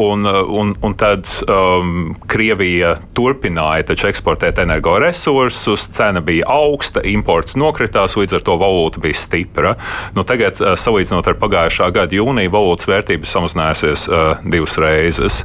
[0.00, 8.38] un, un, un tad um, Krievija turpināja eksportēt energoresursus, cena bija augsta, imports nokritās, līdz
[8.38, 9.74] ar to valūta bija stipra.
[10.16, 15.40] Nu, tagad, salīdzinot ar pagājušā gada jūniju, valūtas vērtība samazinājusies uh, divas reizes.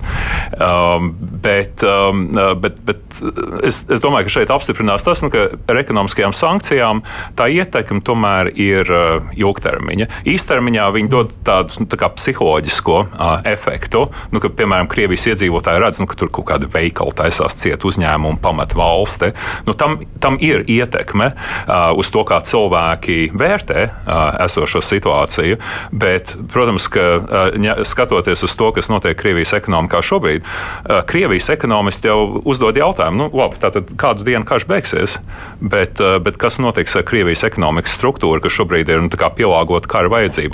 [0.56, 1.12] Um,
[1.44, 2.28] bet, um,
[2.62, 3.22] bet, bet
[3.66, 7.04] es, es domāju, ka šeit apstiprinās tas, nu, ka ar ekonomiskajām sankcijām
[7.38, 10.10] tā ietekme tomēr ir uh, ilgtermiņa.
[10.56, 15.98] Īstermiņā viņi dod tādu nu, tā psiholoģisko uh, efektu, nu, ka, piemēram, Krievijas iedzīvotāji redz,
[16.00, 19.34] nu, ka tur kaut kāda veikala taisās ciet uzņēmumu, pamet valsti.
[19.68, 25.60] Nu, tam, tam ir ietekme uh, uz to, kā cilvēki vērtē uh, esošo situāciju.
[25.92, 32.14] Bet, protams, ka uh, skatoties uz to, kas notiek Krievijas ekonomikā šobrīd, uh, Krievijas ekonomisti
[32.14, 35.20] jau uzdod jautājumu, nu, labi, tātad kādu dienu karš beigsies,
[35.60, 40.16] bet, uh, bet kas notiks ar Krievijas ekonomikas struktūru, kas šobrīd ir nu, pielāgota kara
[40.16, 40.45] vajadzībām?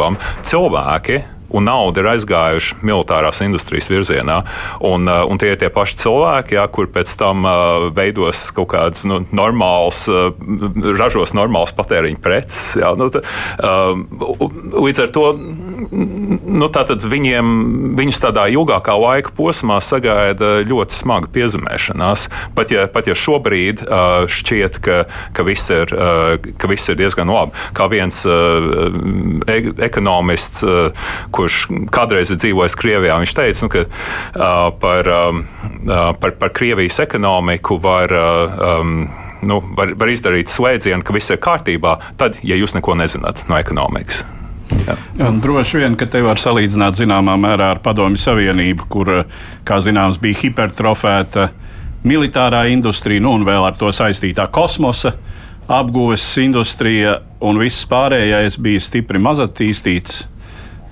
[0.47, 1.21] Cilvēki
[1.53, 4.41] un nauda ir aizgājuši militārās industrijas virzienā.
[4.87, 8.71] Un, uh, un tie ir tie paši cilvēki, jā, kur pēc tam uh, veidos kaut
[8.73, 10.31] kādas nu, normālas, uh,
[10.99, 12.61] ražos normālas patēriņa preces.
[12.81, 13.23] Jā, nu, tā,
[14.81, 16.69] līdz ar to nu,
[17.11, 17.51] viņiem,
[17.97, 22.27] viņus tādā ilgākā laika posmā sagaida ļoti smaga piezemēšanās.
[22.57, 23.83] Pat ja, pat ja šobrīd
[24.31, 25.03] šķiet, ka,
[25.35, 25.91] ka, viss ir,
[26.57, 27.55] ka viss ir diezgan labi.
[27.77, 30.63] Kā viens e ekonomists,
[31.41, 35.43] kurš kādreiz ir dzīvojis Krievijā, viņš teica, nu, ka uh, par, um,
[35.87, 38.15] uh, par, par Krievijas ekonomiku var.
[38.15, 38.95] Uh, um,
[39.41, 43.57] nu, var, var izdarīt slēdzienu, ka viss ir kārtībā, tad, ja jūs neko nezināt no
[43.57, 44.21] ekonomikas.
[44.85, 44.95] Jā.
[45.27, 49.11] Un droši vien, ka te var salīdzināt zināmā mērā ar Padomju Savienību, kur,
[49.67, 51.49] kā zināms, bija hipertrofēta
[52.07, 55.13] militārā industrija, nu un vēl ar to saistītā kosmosa
[55.71, 60.23] apgūves industrija, un viss pārējais bija stipri mazattīstīts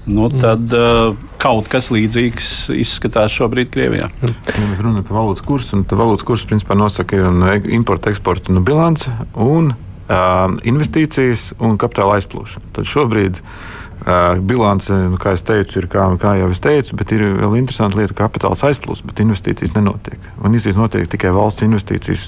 [0.09, 4.09] nu, tad uh, kaut kas līdzīgs izskatās šobrīd Krievijā.
[4.21, 9.11] Mēs runājam par valūtas kursu, un valūtas kurs principā nosaka no importa, eksporta no bilance
[9.35, 12.73] un uh, investīcijas un kapitāla aizplūšana.
[12.75, 17.13] Tad šobrīd uh, bilance, nu, kā jau teicu, ir kā, kā jau es teicu, bet
[17.15, 20.19] ir vēl interesanta lieta, ka kapitāls aizplūst, bet investīcijas nenotiek.
[20.41, 22.27] Un investīcijas notiek tikai valsts investīcijas,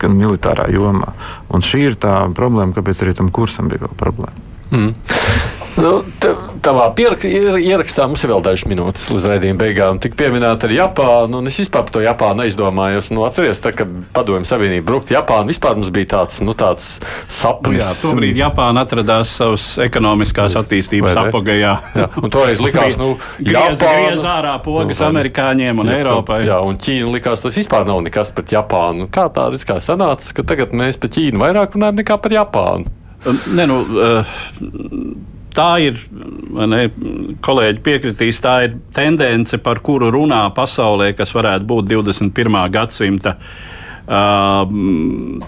[0.00, 1.12] gan militārā jomā.
[1.54, 4.46] Un šī ir tā problēma, kāpēc arī tam kursam bija vēl problēma.
[4.68, 4.92] Mm.
[5.78, 5.92] Nu,
[6.64, 10.00] tavā ierakstā mums ir vēl dažas minūtes līdz raidījuma beigām.
[10.02, 13.12] Tik pieminēta arī Japāna, un es vispār par to Japānu aizdomājos.
[13.14, 16.96] Nu, atceries, tā, kad Padomju Savienība brukt Japānu, vispār mums bija tāds, nu, tāds
[17.30, 17.84] sapnis.
[17.84, 21.76] Jā, tobrīd Japāna atradās savas ekonomiskās attīstības apagajā.
[21.94, 26.42] Jā, un toreiz likās, nu, griez, griez ārā pogas nu, amerikāņiem un jā, Eiropai.
[26.48, 29.06] Jā, un Ķīna likās, tas vispār nav nekas pret Japānu.
[29.14, 32.96] Kā tā, kā sanāca, ka tagad mēs par Ķīnu vairāk runājam nekā par Japānu?
[33.54, 34.38] Ne, nu, uh,
[35.58, 35.98] tā ir,
[36.70, 36.84] ne,
[37.44, 42.58] kolēģi piekritīs, tā ir tendence, par kuru runā pasaulē, kas varētu būt 21.
[42.74, 44.62] gadsimta uh,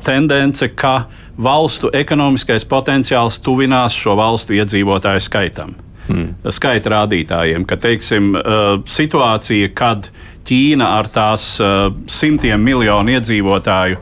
[0.07, 0.95] tendence, ka
[1.41, 5.77] valstu ekonomiskais potenciāls tuvinās šo valstu iedzīvotāju skaitam.
[6.11, 6.33] Hmm.
[6.51, 10.11] Skaita rādītājiem, ka teiksim, uh, situācija, kad
[10.51, 14.01] Ķīna ar tās uh, simtiem miljonu iedzīvotāju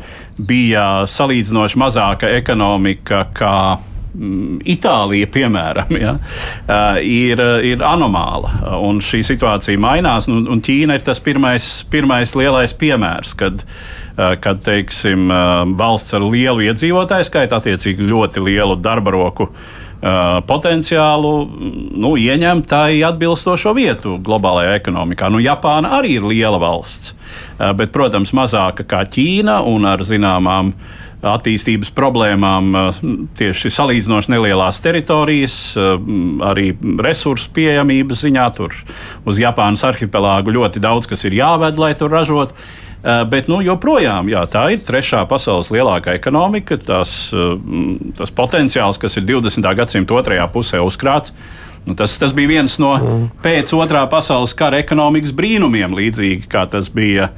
[0.48, 3.58] bija salīdzinoši mazāka ekonomika kā
[4.18, 6.14] Itālija, piemēram, ja,
[7.04, 8.50] ir, ir anomāla.
[8.82, 10.26] Un šī situācija mainās.
[10.30, 13.62] Un, un Ķīna ir tas pirmais, pirmais lielais piemērs, kad,
[14.16, 15.30] kad teiksim,
[15.78, 19.52] valsts ar lielu iedzīvotāju skaitu, attiecīgi ļoti lielu darba roku
[19.98, 21.32] potenciālu,
[21.98, 25.30] nu, ieņem tai atbilstošo vietu globālajā ekonomikā.
[25.34, 27.16] Nu, Japāna arī ir liela valsts,
[27.58, 32.74] bet, protams, mazāka kā Ķīna un ar zināmām uh, attīstības problēmām
[33.38, 35.56] tieši salīdzinoši nelielās teritorijas,
[36.46, 36.70] arī
[37.02, 38.48] resursu pieejamības ziņā.
[38.58, 38.76] Tur
[39.26, 42.54] uz Japānas arhipelāgu ļoti daudz kas ir jāved, lai tur ražotu.
[43.02, 46.78] Bet nu, joprojām jā, tā ir trešā pasaules lielākā ekonomika.
[46.82, 47.14] Tas,
[48.18, 49.70] tas potenciāls, kas ir 20.
[49.78, 51.34] gadsimta otrajā pusē uzkrāts,
[51.88, 53.28] Nu, tas, tas bija viens no mm.
[53.40, 57.30] pēc otrā pasaules kara ekonomikas brīnumiem, līdzīgi kā tas bija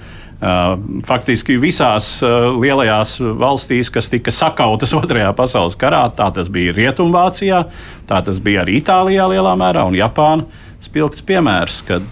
[1.04, 7.64] faktiski visās uh, lielajās valstīs, kas tika sakautas Otrajā pasaules karā, tā tas bija Rietumvācijā,
[8.08, 10.48] tā tas bija arī Itālijā lielā mērā un Japāna.
[10.80, 12.06] Spilgts piemērs, kad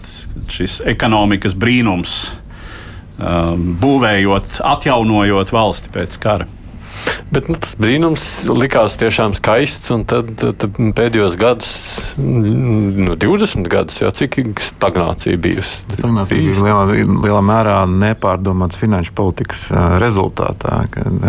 [0.53, 2.19] šis ekonomikas brīnums
[3.17, 6.51] um, būvējot, atjaunojot valsti pēc kara.
[7.35, 11.73] Bet nu, tas brīnums likās tiešām skaists, tad, tad pēdējos gados,
[12.19, 15.83] nu, 20 gadus, jau cik stagnācija bijusi.
[15.93, 19.67] Stagnācija bija lielā, lielā mērā nepārdomāts finanšu politikas
[20.03, 21.29] rezultātā, kad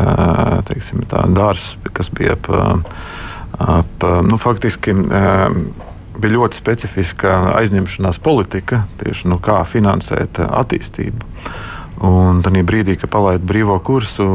[0.71, 2.49] teiksim, tā dārs, kas bija ap,
[3.59, 4.95] ap nu, faktiski
[6.19, 11.27] bija ļoti specifiska aizņemšanās politika, tieši nu, kā finansēt attīstību.
[11.99, 14.25] Un tad brīdī, kad palaida brīvo kursu,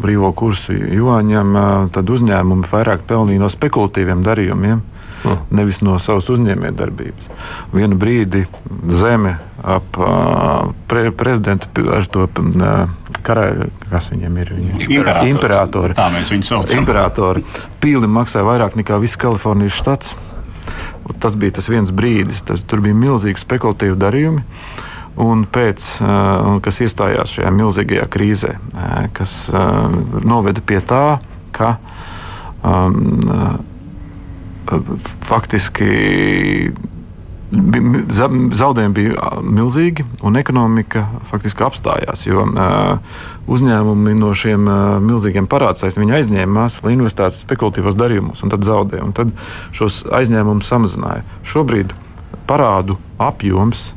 [0.00, 1.58] brīvo kursu juāņiem,
[1.92, 4.80] tad uzņēmumi vairāk pelnīja no spekulatīviem darījumiem.
[5.20, 5.36] Mm.
[5.52, 7.26] Nevis no savas uzņēmējdarbības.
[7.76, 8.46] Vienu brīdi
[8.88, 12.88] zeme ap uh, pre, prezidentu ar to uh,
[13.26, 14.52] karaļu, kas viņiem ir.
[14.56, 15.96] Viņi imperatori.
[15.98, 16.80] Tā mēs viņu saucam.
[16.80, 17.44] Imperatori.
[17.82, 20.16] Pīli maksāja vairāk nekā viss Kalifornijas štats.
[21.20, 24.44] Tas bija tas viens brīdis, tas, tur bija milzīgi spekulatīvi darījumi.
[25.20, 29.90] Un pēc, uh, kas iestājās šajā milzīgajā krīzē, uh, kas uh,
[30.24, 31.18] noveda pie tā,
[31.56, 31.74] ka
[32.64, 33.58] um,
[35.26, 35.90] faktiski
[37.50, 42.22] zaudējumi bija milzīgi, un ekonomika faktiski apstājās.
[42.28, 42.44] Jo
[43.50, 44.68] uzņēmumi no šiem
[45.02, 49.02] milzīgiem parādsaistiem aizņēmās, lai investētu spekulatīvos darījumus, un tad zaudēja.
[49.02, 49.34] Un tad
[49.74, 51.26] šos aizņēmumus samazināja.
[51.42, 51.94] Šobrīd
[52.46, 53.88] parādu apjoms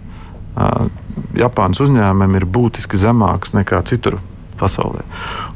[1.37, 4.19] Japānas uzņēmumiem ir būtiski zemāks nekā citur
[4.63, 5.03] pasaulē.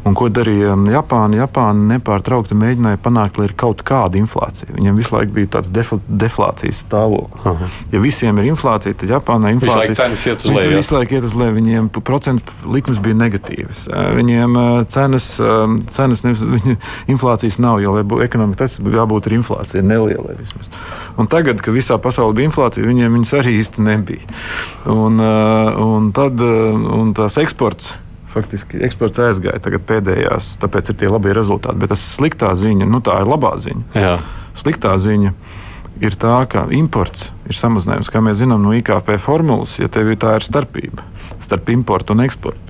[0.08, 1.41] Un ko darīja Japāna?
[1.41, 4.70] Japāna nepārtraukti mēģināja panākt, lai ir kaut kāda inflācija.
[4.76, 7.43] Viņam visu laiku bija tāds defl deflācijas stāvoklis.
[7.43, 7.76] Uh -huh.
[7.91, 10.78] Ja visiem ir inflācija, tad Japānai inflācija laiku iet uz leju.
[10.78, 11.55] Visu laiku iet uz leju.
[11.58, 13.88] Viņiem procentu likmes bija negatīvas.
[14.16, 15.30] Viņiem cenas,
[15.88, 16.76] cenas nevis, viņa
[17.08, 20.70] inflācijas nav, jo, lai būtu ekonomika, tas jābūt ir inflācija nelielai vismaz.
[21.18, 24.22] Un tagad, kad visā pasaulē bija inflācija, viņiem viņas arī īsti nebija.
[24.86, 27.95] Un, un tad un tās eksports
[28.34, 31.80] faktiski eksports aizgāja tagad pēdējās, tāpēc ir tie labie rezultāti.
[31.82, 33.88] Bet tas sliktā ziņa, nu tā ir labā ziņa.
[33.97, 34.17] Jā.
[34.57, 35.34] Sliktā ziņa
[36.03, 38.11] ir tā, ka imports ir samazinājums.
[38.13, 41.05] Kā mēs zinām no IKP formulas, ja tev ir tā ir starpība
[41.43, 42.63] starp importu un eksportu.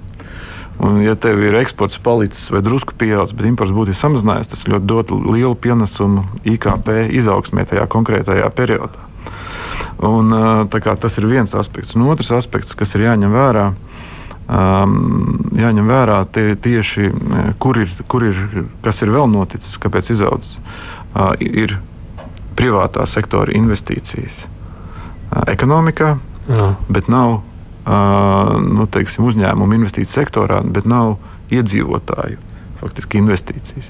[0.77, 4.85] Un, ja tev ir eksports palicis vai drusku pieaudzis, bet imports būtu samazinājies, tas ļoti
[4.85, 9.07] dod lielu pienesumu IKP izaugsmē tajā konkrētajā periodā.
[10.05, 10.29] Un,
[10.69, 11.95] tas ir viens aspekts.
[11.97, 13.87] Un otrs aspekts, kas ir jāņem vērā, ir
[14.47, 18.39] um, jāņem vērā tie, tieši, eh, kur ir, kur ir,
[18.85, 20.57] kas ir vēl noticis, kāpēc izaudzis.
[21.17, 21.77] Uh, ir
[22.57, 26.17] privātā sektora investīcijas uh, ekonomikā,
[26.47, 26.67] Jā.
[26.89, 31.17] bet nav uh, nu, teiksim, uzņēmumu investīciju sektorā, bet nav
[31.53, 32.43] iedzīvotāju.
[32.77, 33.87] Faktiski investīcijas.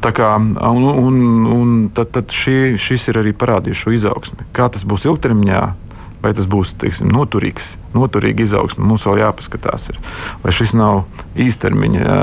[0.00, 1.16] Tā kā, un, un,
[1.52, 4.46] un tad, tad šī, šis ir arī parādījis šo izaugsmi.
[4.56, 5.60] Kā tas būs ilgtermiņā,
[6.22, 8.84] vai tas būs teiksim, noturīgs, noturīga izaugsme.
[8.86, 10.00] Mums vēl jāpaskatās, ir.
[10.44, 11.04] vai šis nav
[11.40, 12.16] īstermiņa,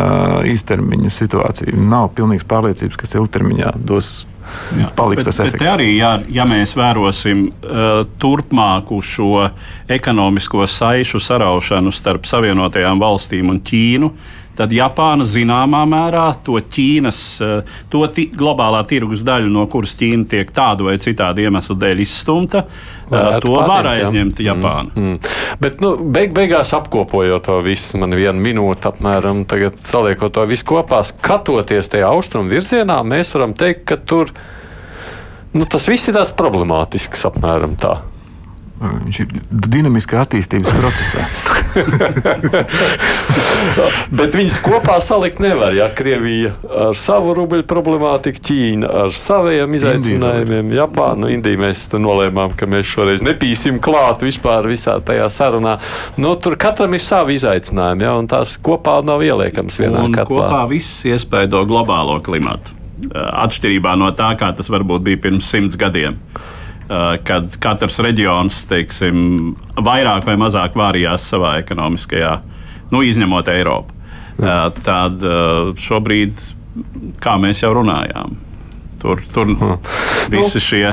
[0.50, 1.76] īstermiņa situācija.
[1.76, 4.26] Nav pilnīgas pārliecības, kas ilgtermiņā dos.
[4.74, 5.62] Jā, paliks bet, tas efekts.
[5.62, 9.43] Bet arī, ja, ja mēs vērosim uh, turpmāku šo
[9.86, 17.22] ekonomisko saišu saraušanu starp Savienotajām valstīm un Ķīnu, uh, tad Japāna zināmā mērā to Ķīnas,
[17.45, 18.03] eh, to
[18.36, 23.47] globālā tirgus daļu, no kuras Ķīna tiek tādu vai citādu iemeslu dēļ izstumta, eh, Varētu
[23.47, 24.51] to patīmt, var aizņemt jā.
[24.51, 24.91] Japāna.
[24.95, 25.34] Mm, mm.
[25.64, 30.68] Bet, nu, beig, beigās apkopojot to visu, man viena minūte apmēram, tagad saliekot to visu
[30.74, 34.34] kopā, skatoties tajā austrumu virzienā, mēs varam teikt, ka tur
[35.53, 38.01] nu, tas viss ir tāds problemātisks apmēram tā.
[38.80, 41.19] Viņš ir dinamiskā attīstības procesā.
[44.19, 45.73] Bet viņas kopā salikt nevar.
[45.75, 46.53] Ja Krievija
[46.88, 53.21] ar savu rubļu problemātiku, Ķīna ar saviem izaicinājumiem, Japānu, Indiju mēs nolēmām, ka mēs šoreiz
[53.25, 55.75] nepīsim klāt vispār visā tajā sarunā.
[56.15, 60.47] Nu, tur katram ir savi izaicinājumi, ja, un tās kopā nav ieliekams vienā un katlā.
[60.47, 62.71] Kopā viss iespaido globālo klimatu.
[63.11, 66.15] Atšķirībā no tā, kā tas varbūt bija pirms simts gadiem.
[66.89, 69.17] Eh, kad katrs reģions teiksim,
[69.77, 72.31] vairāk vai mazāk vārījās savā ekonomiskajā,
[72.89, 73.93] nu, izņemot Eiropu.
[74.39, 74.55] Jā.
[74.55, 76.39] Eh, tad eh, šobrīd,
[77.21, 78.33] kā mēs jau runājām,
[79.03, 79.53] tur, tur
[80.33, 80.87] visi šie.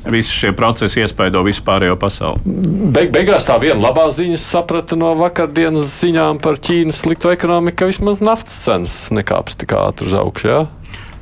[0.00, 2.40] Visi šie procesi iespaido vispārējo pasauli.
[2.88, 7.90] Beig, beigās tā viena labā ziņa saprata no vakardienas ziņām par Ķīnas slikto ekonomiku, ka
[7.90, 10.48] vismaz naftas cenas nekāps tik ātri uz augšu.
[10.48, 10.62] Ja?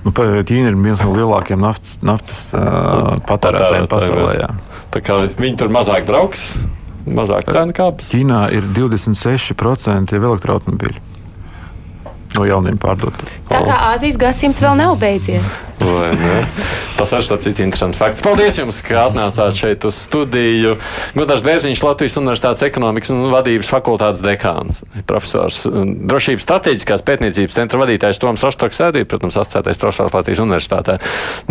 [0.06, 4.32] Nu, Ķīna ir viens no lielākajiem naftas, naftas uh, patērētājiem pasaulē.
[4.38, 4.50] Jā.
[4.94, 6.44] Tā kā viņi tur mazāk brauks,
[7.04, 8.12] mazāk cena kāps.
[8.14, 11.04] Ķīnā ir 26% jau elektroautomobīļu.
[12.36, 13.16] No jauniem pārdot.
[13.48, 15.58] Tā kā Āzijas gadsimts vēl nav beidzies.
[16.98, 18.22] Tas arī tāds interesants fakts.
[18.24, 20.74] Paldies jums, ka atnācāt šeit uz studiju.
[21.14, 28.18] Gudars Bērziņš, Latvijas Universitātes ekonomikas un vadības fakultātes dekāns, profesors, drošības strateģiskās pētniecības centra vadītājs
[28.18, 30.98] Toms Rostoks arī, protams, asociētais profesors Latvijas Universitātē.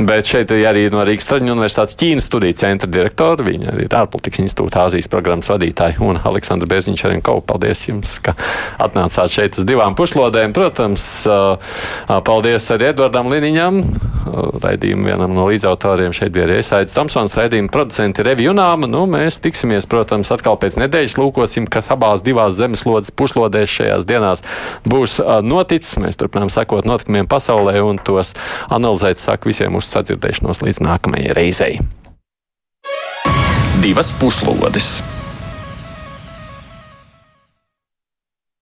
[0.10, 4.44] Bet šeit arī no Rīgas Traģiņu Universitātes Ķīnas studiju centra direktora, viņa arī ir ārpolitikas
[4.44, 7.46] institūta Āzijas programmas vadītāja un Aleksandra Bērziņš arī kaut.
[7.48, 8.36] Paldies jums, ka
[8.84, 10.52] atnācāt šeit uz divām pušlodēm.
[10.52, 10.67] Protams,
[12.28, 13.82] paldies arī Edvardam Liniņam
[14.64, 16.14] raidījumu vienam no līdzautoriem.
[16.16, 18.90] Šeit bija arī Aits Tomsons, raidījuma producenti Revi Junāma.
[18.90, 24.46] Nu, mēs tiksimies, protams, atkal pēc nedēļas lūkosim, kas abās divās zemeslodes pušlodēs šajās dienās
[24.88, 26.00] būs noticis.
[26.04, 28.36] Mēs turpinām sekot notikumiem pasaulē un tos
[28.70, 29.22] analizēt.
[29.22, 31.78] Saku visiem uz sadzirdēšanos līdz nākamajai reizei.
[33.82, 35.17] Divas puslodes!